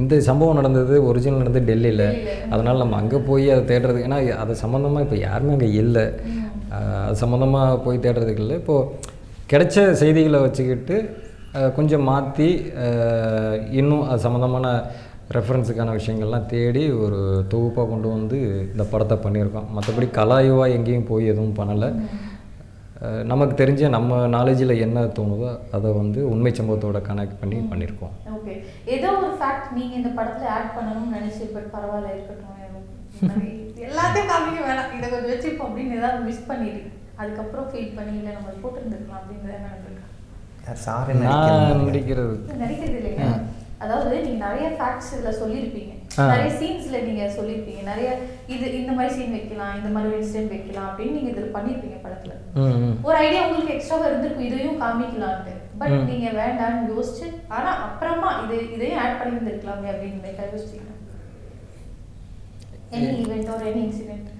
[0.00, 2.06] இந்த சம்பவம் நடந்தது ஒரிஜினல் நடந்தது டெல்லியில்.
[2.52, 6.04] அதனால் நம்ம அங்கே போய் அதை தேடுறது ஏன்னா அது சம்மந்தமாக இப்போ யாருமே அங்கே இல்லை.
[7.06, 8.56] அது சம்மந்தமாக போய் தேடுறதுக்கு இல்லை.
[8.62, 9.12] இப்போது
[9.52, 10.96] கிடைச்ச செய்திகளை வச்சுக்கிட்டு
[11.76, 12.48] கொஞ்சம் மாற்றி
[13.80, 14.68] இன்னும் அது சம்மந்தமான
[15.36, 17.20] ரெஃபரன்ஸுக்கான விஷயங்கள்லாம் தேடி ஒரு
[17.52, 18.38] தொகுப்பாக கொண்டு வந்து
[18.72, 19.68] இந்த படத்தை பண்ணியிருக்கோம்.
[19.76, 21.88] மற்றபடி கலாயுவாக எங்கேயும் போய் எதுவும் பண்ணலை.
[23.30, 28.14] நமக்கு தெரிஞ்ச நம்ம நாலேஜில் என்ன தோணுதோ அதை வந்து உண்மை சம்பவத்தோட கனெக்ட் பண்ணி பண்ணியிருக்கோம்.
[28.36, 28.54] ஓகே.
[28.96, 32.50] ஏதோ ஒரு ஃபேக்ட் நீங்க இந்த படத்துல ஆட் பண்ணணும்னு நினைச்சு பட் பரவாயில்ல இருக்கட்டும்.
[33.86, 34.92] எல்லாத்தையும் காமிக்க வேணாம்.
[34.98, 36.80] இதை கொஞ்சம் வச்சுப்போம் அப்படின்னு ஏதாவது மிஸ் பண்ணிடு.
[37.22, 39.82] அதுக்கப்புறம் ஃபீல் பண்ணி இல்லை நம்ம போட்டுருந்துருக்கலாம் அப்படின்றத யார்
[40.72, 42.36] சார் நான் நடிக்கிறது.
[43.78, 45.92] அதாவது நீங்க நிறைய ஃபேக்ட்ஸ் இதுல சொல்லியிருப்பீங்க.
[46.18, 46.36] ஆ.
[46.36, 47.82] நிறைய சீன்ஸ்ல நீங்க சொல்லியிருப்பீங்க.
[47.84, 52.32] நிறைய இது இந்த மாதிரி சீன் வைக்கலாம் இந்த மாதிரி இன்சிடென்ட் வைக்கலாம் அப்படின்னு நீங்க இதுல பண்ணியிருப்பீங்க படத்துல.
[53.02, 54.46] ஒரு ஐடியா உங்களுக்கு எக்ஸ்ட்ராவா இருந்திருக்கும்.
[54.46, 55.54] இதையும் காமிக்கலான்ட்டு.
[55.78, 55.90] பட்.
[55.90, 60.90] நீங்க வேண்டாம்னு யோசிச்சு ஆனா அப்புறமா இது இதையும் ஆட் பண்ணி இருந்திருக்கலாமே அப்படின்னு யோசிச்சீங்க
[62.92, 64.30] எனி ஈவெண்ட் ஒரு எனி இன்சிடென்ட்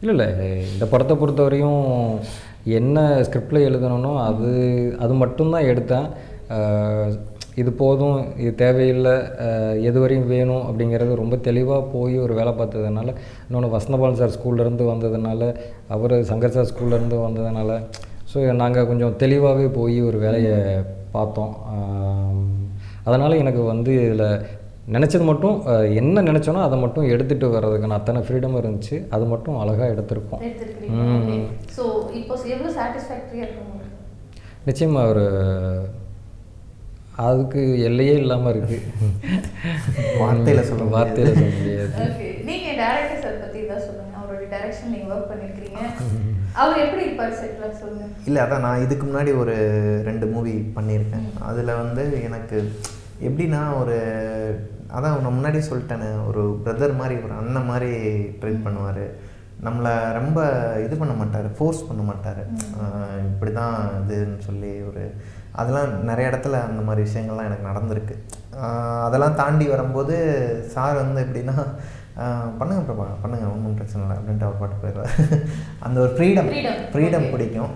[0.00, 0.72] இல்லை இல்லை.
[0.72, 1.82] இந்த படத்தை பொறுத்தவரையும்
[2.78, 4.50] என்ன ஸ்கிரிப்டில் எழுதணும்னோ அது
[5.04, 6.08] அது மட்டும்தான் எடுத்தேன்.
[7.60, 9.14] இது போதும் இது தேவையில்லை
[9.88, 13.08] எது வரையும் வேணும் அப்படிங்கிறது ரொம்ப தெளிவாக போய் ஒரு வேலை பார்த்ததுனால
[13.46, 15.50] இன்னொன்று வசந்தபால் சார் ஸ்கூல்லேருந்து வந்ததுனால
[15.96, 17.78] அவர் சங்கர் சார் ஸ்கூல்லேருந்து வந்ததுனால
[18.32, 20.56] ஸோ நாங்கள் கொஞ்சம் தெளிவாகவே போய் ஒரு வேலையை
[21.16, 21.54] பார்த்தோம்.
[23.06, 24.26] அதனால் எனக்கு வந்து இதில்
[24.94, 25.56] நினச்சது மட்டும்
[26.00, 28.96] என்ன நினச்சோனோ அதை மட்டும் எடுத்துகிட்டு வர்றதுக்கான அத்தனை ஃப்ரீடமும் இருந்துச்சு.
[29.14, 30.42] அது மட்டும் அழகாக எடுத்திருக்கோம்.
[34.68, 35.24] நிச்சயமாக ஒரு
[37.26, 38.78] அதுக்கு எல்லையே இல்லாமல் இருக்குது
[40.20, 40.84] வார்த்தையில சொல்ல.
[40.94, 41.92] வார்த்தையில் சொல்ல முடியாது.
[42.04, 44.14] ஓகே நீங்க டைரக்டர் சார் பத்தி தான் சொல்லுங்க.
[44.20, 45.78] அவரோட டைரக்ஷன் நீங்க ஒர்க் பண்ணிருக்கீங்க.
[46.62, 48.08] அவர் எப்படி இருப்பார் செட்ல சொல்லுங்க.
[48.28, 49.54] இல்லை அதான் நான் இதுக்கு முன்னாடி ஒரு
[50.08, 51.28] ரெண்டு மூவி பண்ணியிருக்கேன்.
[51.50, 52.58] அதில் வந்து எனக்கு
[53.28, 53.96] எப்படின்னா ஒரு
[54.96, 57.92] அதான் நான் முன்னாடியே சொல்லிட்டேனே ஒரு பிரதர் மாதிரி ஒரு அண்ணன் மாதிரி
[58.40, 59.04] ட்ரீட் பண்ணுவார்.
[59.66, 60.38] நம்மளை ரொம்ப
[60.84, 62.40] இது பண்ண மாட்டார் ஃபோர்ஸ் பண்ண மாட்டார்.
[63.28, 65.02] இப்படி தான் இதுன்னு சொல்லி ஒரு
[65.60, 68.14] அதெல்லாம் நிறைய இடத்துல அந்த மாதிரி விஷயங்கள்லாம் எனக்கு நடந்திருக்கு.
[69.06, 70.16] அதெல்லாம் தாண்டி வரும்போது
[70.74, 71.56] சார் வந்து எப்படின்னா
[72.16, 75.42] ஆஹ் பண்ணுங்க பிரபா பண்ணுங்க ஒன்றும் பிரச்சனை இல்லை அப்படின்ட்டு அவர் பாட்டு போயிடுவார்.
[75.80, 76.74] அந்த ஒரு ஃப்ரீடம் Freedom.
[76.92, 77.30] ஃப்ரீடம்.
[77.30, 77.70] பிடிக்கும்.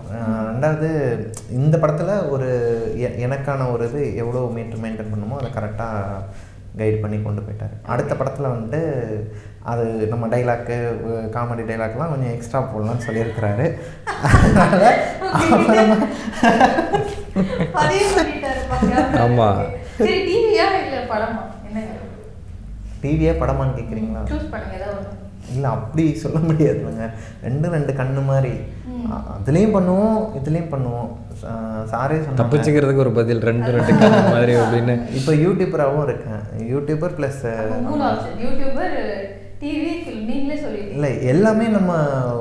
[0.49, 0.89] ரெண்டாவது
[1.49, 2.49] இந்த படத்தில் ஒரு
[2.97, 6.21] எ- எனக்கான ஒரு இது எவ்வளோ மீட்டர் மெயின்டைன் பண்ணுமோ அதை கரெக்டாக
[6.77, 7.75] கைட் பண்ணி கொண்டு போயிட்டார்.
[7.85, 8.81] அடுத்த படத்தில் வந்துட்டு
[9.63, 10.75] அது நம்ம டைலாக்கு
[11.33, 13.65] காமெடி டைலாக்லாம் கொஞ்சம் எக்ஸ்ட்ரா போடலாம்னு சொல்லியிருக்கிறாரு.
[14.23, 14.83] அதனால
[15.31, 15.95] அப்புறமா
[17.71, 19.19] பதிவு பண்ணிட்டாரு பாக்க.
[19.19, 19.49] ஆமா.
[19.97, 20.21] சரி
[23.01, 24.23] டிவியா படமான்னு கேட்குறீங்களா.
[25.53, 27.09] இல்லை அப்படி சொல்ல முடியாதுங்க.
[27.43, 28.51] ரெண்டு ரெண்டு கண்ணு மாதிரி
[29.47, 31.09] அதுலேயும் பண்ணுவோம் இதுலேயும் பண்ணுவோம்.
[31.43, 32.37] சா- சாரே சொன்னாங்க.
[32.37, 35.13] தப்பிச்சுக்கிறதுக்கு ஒரு பதில் ரெண்டு ரெண்டு கண்ணு மாதிரி அப்படின்னு.
[35.13, 37.43] இப்போ யூடியூபராகவும் இருக்கேன் யூடியூபர் ப்ளஸ்
[38.39, 38.95] யூடியூபர்
[39.61, 41.95] டிவி நீங்களே இல்லை எல்லாமே நம்ம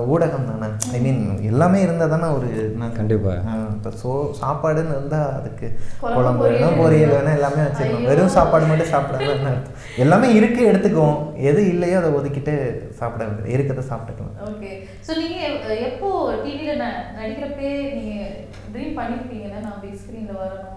[0.05, 3.31] ஊடகம் தானே ஐ மீன் எல்லாமே இருந்தால் தானே ஒரு என்ன- கண்டிப்பா.
[3.31, 4.11] ஆ, இப்போ சோ
[4.43, 7.09] சாப்பாடுன்னு இருந்தால் அதுக்கு குழம்பு, வேணும் பொரியல்.
[7.09, 7.33] வேணும்.
[7.33, 8.05] எல்லாமே வச்சுக்கணும்.
[8.05, 9.75] வெறும் சாப்பாடு மட்டும் சாப்பிடாம என்ன அர்த்தம்?
[9.97, 11.37] எல்லாமே இருக்கு எடுத்துக்குவோம்.
[11.37, 12.55] எது இல்லையோ அதை ஒதுக்கிட்டு
[12.93, 13.55] சாப்பிட வேண்டியது.
[13.57, 14.35] இருக்கிறத சாப்பிட்டுக்கலாம்.
[14.45, 14.71] ஓகே.
[15.07, 16.83] ஸோ நீங்க எ- எப்போ டிவில
[17.21, 18.29] நடிக்கிறப்பே நீங்க
[18.73, 20.76] ட்ரீம் பண்ணிருப்பீங்கன்னா நான் பிக் ஸ்க்ரீன்ல வரணும்.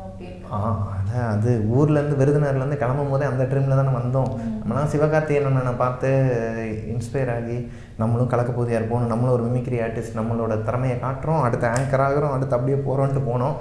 [0.51, 4.31] ஆ அதான் அது ஊர்லேருந்து விருதுநகர்லேருந்து கிளம்பும் போதே அந்த ட்ரீமில் தானே வந்தோம்.
[4.61, 6.09] நம்மளாம் சிவகார்த்திகேயன் பார்த்து
[6.93, 11.41] இன்ஸ்பயர் ஆகி நம்மளும் கலக்க போதியாக இருப்போம் நம்மளும் ஒரு மிமிக்ரி ஆர்டிஸ்ட் நம்மளோட திறமையை காட்டுறோம்.
[11.41, 12.33] அடுத்து ஆங்கர் ஆகிறோம்.
[12.35, 13.55] அடுத்து அப்படியே போகிறோன்ட்டு போனோம்.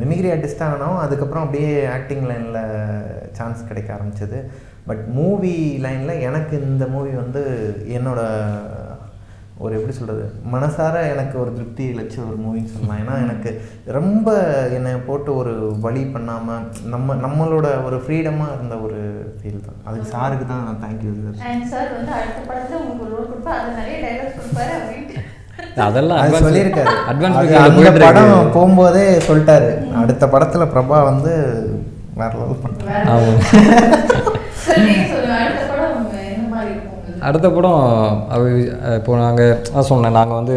[0.00, 0.98] மிமிக்ரி ஆர்டிஸ்ட்டாக ஆனோம்.
[0.98, 4.38] அதுக்கப்புறம் அப்படியே ஆக்டிங் லைனில் சான்ஸ் கிடைக்க ஆரம்பிச்சது.
[4.86, 7.42] பட் மூவி லைனில் எனக்கு இந்த மூவி வந்து
[7.88, 8.20] என்னோட
[9.60, 13.00] ஒரு எப்படி சொல்கிறது மனசார எனக்கு ஒரு திருப்தி இழைச்ச ஒரு மூவின்னு சொல்லலாம்.
[13.02, 13.50] ஏன்னா எனக்கு
[13.96, 14.28] ரொம்ப
[14.76, 15.52] என்னை போட்டு ஒரு
[15.84, 16.62] வழி பண்ணாமல்
[16.94, 19.00] நம்ம நம்மளோட ஒரு ஃப்ரீடமாக இருந்த ஒரு
[19.38, 19.78] ஃபீல் தான்.
[19.86, 21.12] அதுக்கு சாருக்கு தான் தேங்க்யூ
[21.50, 25.18] அண்ட் சார் வந்து அடுத்த படத்துல உங்களுக்கு ரோல் அது நிறைய டைலாக்ஸ் கொடுப்பாரு அப்படின்ட்டு.
[25.84, 26.92] அதெல்லாம் சொல்லியிருக்காரு.
[27.38, 28.52] போயிட்டு படம்.
[28.54, 29.70] போகும்போதே சொல்லிட்டாரு.
[30.02, 31.32] அடுத்த படத்துல பிரபா வந்து
[32.20, 33.04] வேற லெவல் பண்ணுறாரு
[37.20, 37.82] அடுத்த படம்
[38.28, 38.50] அவ
[38.94, 40.56] இப்போ நாங்கள் அதான் சொன்னேன் நாங்கள் வந்து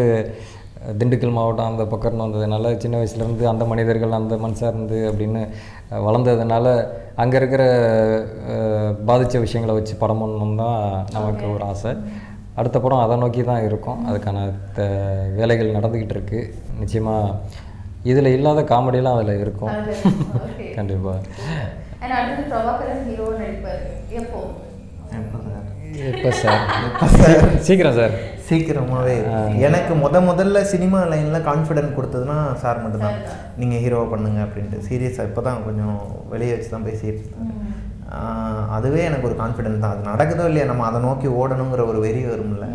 [0.98, 5.48] திண்டுக்கல் மாவட்டம் அந்த பக்கம் வந்ததுனால சின்ன வயசுலேருந்து அந்த மனிதர்கள் அந்த மனுஷாக இருந்து அப்படின்னு
[5.90, 6.86] வளர்ந்ததுனால
[7.16, 7.62] அங்கே இருக்கிற
[9.04, 11.92] பாதித்த விஷயங்களை வச்சு படம் பண்ணணும் தான் நமக்கு ஒரு ஆசை.
[12.54, 14.10] அடுத்த படம் அதை நோக்கி தான் இருக்கும்.
[14.10, 14.82] அதுக்கான த-
[15.36, 16.54] வேலைகள் நடந்துக்கிட்டு இருக்கு.
[16.78, 17.34] நிச்சயமாக
[18.02, 19.68] இதில் இல்லாத காமெடியெல்லாம் அதில் இருக்கும்.
[19.68, 19.96] அது.
[20.74, 21.16] கண்டிப்பாக
[26.10, 26.62] எப்போ சார்?
[26.88, 27.34] இப்போ சார்?
[27.34, 27.42] எப்போ சார்.
[27.66, 28.14] சீக்கிரம் சார்
[28.46, 29.14] சீக்கிரமாகவே.
[29.66, 33.18] எனக்கு முத முதல்ல சினிமா லைனில் கான்ஃபிடென்ட் கொடுத்ததுன்னா சார் மட்டும்தான்.
[33.60, 34.78] நீங்கள் ஹீரோவை பண்ணுங்க அப்படின்ட்டு.
[34.88, 35.98] சீரியஸாக இப்போ தான் கொஞ்சம்
[36.32, 37.52] வெளியே வச்சு தான் பேசிட்டு
[38.76, 39.94] அதுவே எனக்கு ஒரு கான்ஃபிடென்ட் தான்.
[39.94, 42.66] அது நடக்குதோ இல்லையா நம்ம அதை நோக்கி ஓடணுங்கிற ஒரு வெறி வரும்ல.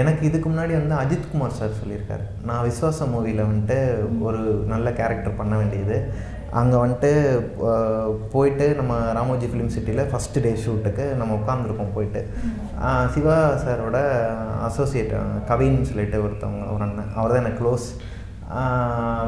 [0.00, 2.24] எனக்கு இதுக்கு முன்னாடி வந்து அஜித் குமார் சார் சொல்லியிருக்காரு.
[2.48, 3.78] நான் விஸ்வாசம் மூவியில் வந்துட்டு
[4.28, 4.40] ஒரு
[4.72, 5.98] நல்ல கேரக்டர் பண்ண வேண்டியது.
[6.60, 7.10] அங்கே வந்துட்டு
[8.32, 12.20] போயிட்டு நம்ம ராமோஜி ஃபிலிம் சிட்டியில் ஃபஸ்ட்டு டே ஷூட்டுக்கு நம்ம உட்காந்துருக்கோம் போயிட்டு.
[13.14, 13.98] சிவா சாரோட
[14.68, 15.14] அசோசியேட்
[15.50, 17.10] கவின்னு சொல்லிட்டு ஒருத்தவங்க ஒரு அண்ணன்.
[17.18, 17.88] அவர் தான் எனக்கு க்ளோஸ்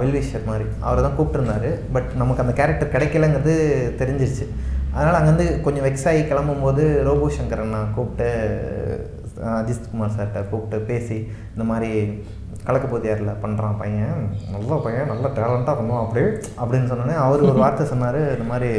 [0.03, 0.65] வெல்விஷர் மாதிரி.
[0.87, 1.71] அவர் தான் கூப்பிட்டுருந்தாரு.
[1.97, 3.57] பட் நமக்கு அந்த கேரக்டர் கிடைக்கலங்கிறது
[4.01, 4.47] தெரிஞ்சிருச்சு.
[4.97, 8.29] அதனால் அங்கேருந்து கொஞ்சம் வெக்ஸ் ஆகி கிளம்பும்போது ரோபோ சங்கர் அண்ணா கூப்பிட்டு
[9.61, 11.17] அஜித் குமார் சார்கிட்ட கூப்பிட்டு பேசி
[11.55, 11.91] இந்த மாதிரி
[12.69, 14.23] கலக்கப்போதியாரில் பண்ணுறான் பையன்.
[14.55, 16.29] நல்ல பையன் நல்ல டேலண்ட்டாக பண்ணுவான் அப்படியே
[16.61, 18.71] அப்படின்னு சொன்னோன்னே அவர் ஒரு வார்த்தை சொன்னார் இந்த மாதிரி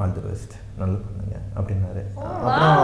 [0.00, 2.02] ஆல் தி பெஸ்ட் நல்லா பண்ணுங்க அப்படின்னாரு.
[2.46, 2.82] அப்புறம்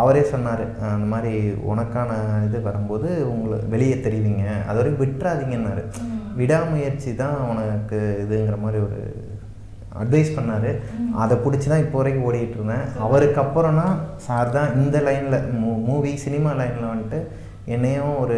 [0.00, 0.64] அவரே சொன்னார்
[0.94, 1.32] அந்த மாதிரி
[1.70, 2.10] உனக்கான
[2.46, 4.46] இது வரும்போது உங்களை வெளியே தெரிவிங்க.
[4.68, 5.82] அது வரைக்கும் விட்டுறாதீங்கன்னாரு.
[6.40, 9.00] விடாமுயற்சி தான் உனக்கு இதுங்கிற மாதிரி ஒரு
[10.02, 10.70] அட்வைஸ் பண்ணார்.
[11.22, 12.86] அதை பிடிச்சி தான் இப்போ வரைக்கும் ஓடிட்டு இருந்தேன்.
[13.06, 13.86] அவருக்கு அப்புறம்னா
[14.26, 17.20] சார் தான் இந்த லைனில் மூ மூவி சினிமா லைனில் வந்துட்டு
[17.66, 18.36] என்னையும் ஒரு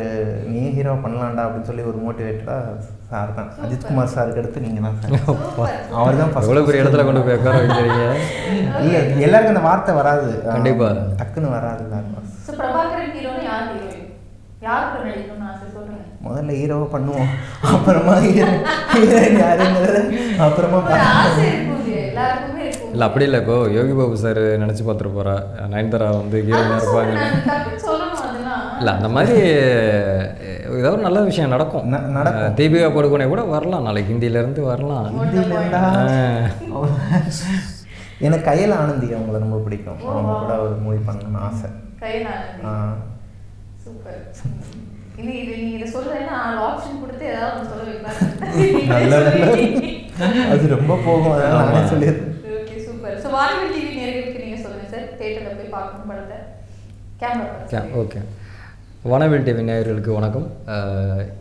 [0.49, 2.73] நீ ஹீரோ பண்ணலாம்டா அப்படின்னு சொல்லி ஒரு மோட்டிவேட்டடாக
[3.07, 3.49] சார் தான்.
[3.65, 4.99] அஜித்குமார் சாருக்கு அடுத்து நீங்கள் தான்
[5.99, 8.03] அவர் தான் எவ்வளோ பெரிய இடத்துல கொண்டு போய் உட்கார வைக்கிறீங்க?
[8.83, 10.29] இல்லை எல்லாருக்கும் அந்த வார்த்தை வராது.
[10.49, 10.89] கண்டிப்பா.
[11.21, 11.85] டக்குன்னு வராது
[15.71, 16.01] சொல்லுங்க.
[16.25, 17.33] முதல்ல ஹீரோவை பண்ணுவோம்.
[17.71, 20.03] அப்புறமா ஹீரோயின் யாருங்கிறது
[20.47, 20.79] அப்புறமா
[22.91, 25.35] இல்லை அப்படி இல்லை இப்போ யோகி பாபு சார் நினச்சி பார்த்துட்டு போகிறா
[25.73, 27.15] நயன்தாரா வந்து ஹீரோயினாக இருப்பாங்க
[28.79, 31.89] இல்லை அந்த மாதிரி ஏதாவது ஒரு நல்ல விஷயம் நடக்கும்.
[31.89, 32.55] நடக்கும்.
[32.55, 35.19] தீபிகா படுகோனே கூட வரலாம் நாளைக்கு ஹிந்தியிலேருந்து வரலாம்.
[38.19, 40.09] எனக்கு கையில் ஆனந்தி அவங்கள ரொம்ப பிடிக்கும்.
[40.09, 41.71] அவங்க கூட ஒரு மூவி பண்ணணும்னு ஆசை.
[50.51, 52.33] அது ரொம்ப போகும் அதனால நானே சொல்லிடுறேன்.
[57.97, 58.21] ஓகே.
[59.05, 60.47] சூப்பர் விநாயகர்களுக்கு வனவில் டிவி வணக்கம்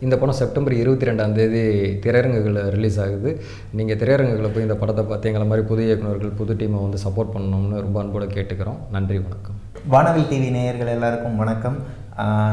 [0.04, 1.62] இந்த படம் செப்டம்பர் இருபத்தி ரெண்டாம் தேதி
[2.04, 3.30] திரையரங்குகளில் ரிலீஸ் ஆகுது.
[3.78, 7.78] நீங்கள் திரையரங்குகளில் போய் இந்த படத்தை பார்த்து எங்களை மாதிரி புது இயக்குனர்கள் புது டீமை வந்து சப்போர்ட் பண்ணணும்னு
[7.86, 8.80] ரொம்ப அன்போடு கேட்டுக்கிறோம்.
[8.96, 9.56] நன்றி வணக்கம்.
[9.94, 11.78] வானவில் டிவி நேயர்கள் எல்லாருக்கும் வணக்கம்.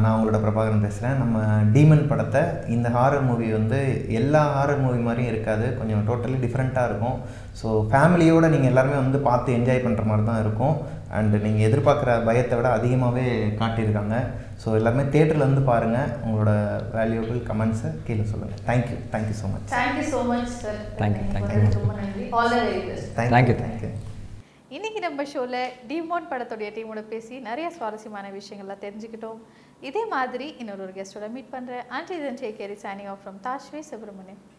[0.03, 1.41] நான் உங்களோட பிரபாகரன் பேசுகிறேன் நம்ம
[1.75, 2.41] டீமன் படத்தை
[2.75, 3.79] இந்த ஹாரர் மூவி வந்து
[4.19, 5.67] எல்லா ஹாரர் மூவி மாதிரியும் இருக்காது.
[5.81, 7.19] கொஞ்சம் டோட்டலி டிஃப்ரெண்ட்டாக இருக்கும்.
[7.59, 10.75] ஸோ ஃபேமிலியோடு நீங்கள் எல்லாருமே வந்து பார்த்து என்ஜாய் பண்ணுற மாதிரி தான் இருக்கும்.
[11.17, 13.25] அண்டு நீங்கள் எதிர்பார்க்குற பயத்தை விட அதிகமாகவே
[13.59, 14.15] காட்டியிருக்காங்க.
[14.61, 16.51] ஸோ எல்லாருமே தேட்டரில் வந்து பாருங்கள் உங்களோட
[16.93, 21.49] வேல்யூபிள் கமெண்ட்ஸை கீழே சொல்லுங்கள் thank you thank you so much thank you so much sir Thank you, thank
[21.53, 21.63] you.
[21.77, 22.25] ரொம்ப நன்றி.
[22.39, 23.61] All the very best Thank thank you you.
[23.63, 23.91] Thank you
[24.77, 25.57] இன்னைக்கு நம்ம ஷோவில்
[25.87, 29.39] டிமோன் படத்துடைய டீமோட பேசி நிறைய சுவாரஸ்யமான விஷயங்கள்லாம் தெரிஞ்சுக்கிட்டோம்.
[29.89, 33.81] இதே மாதிரி இன்னொரு ஒரு கெஸ்ட்டோட மீட் பண்ணுறேன் and then take care signing off from Dashvi
[33.89, 34.50] Subramaniam tata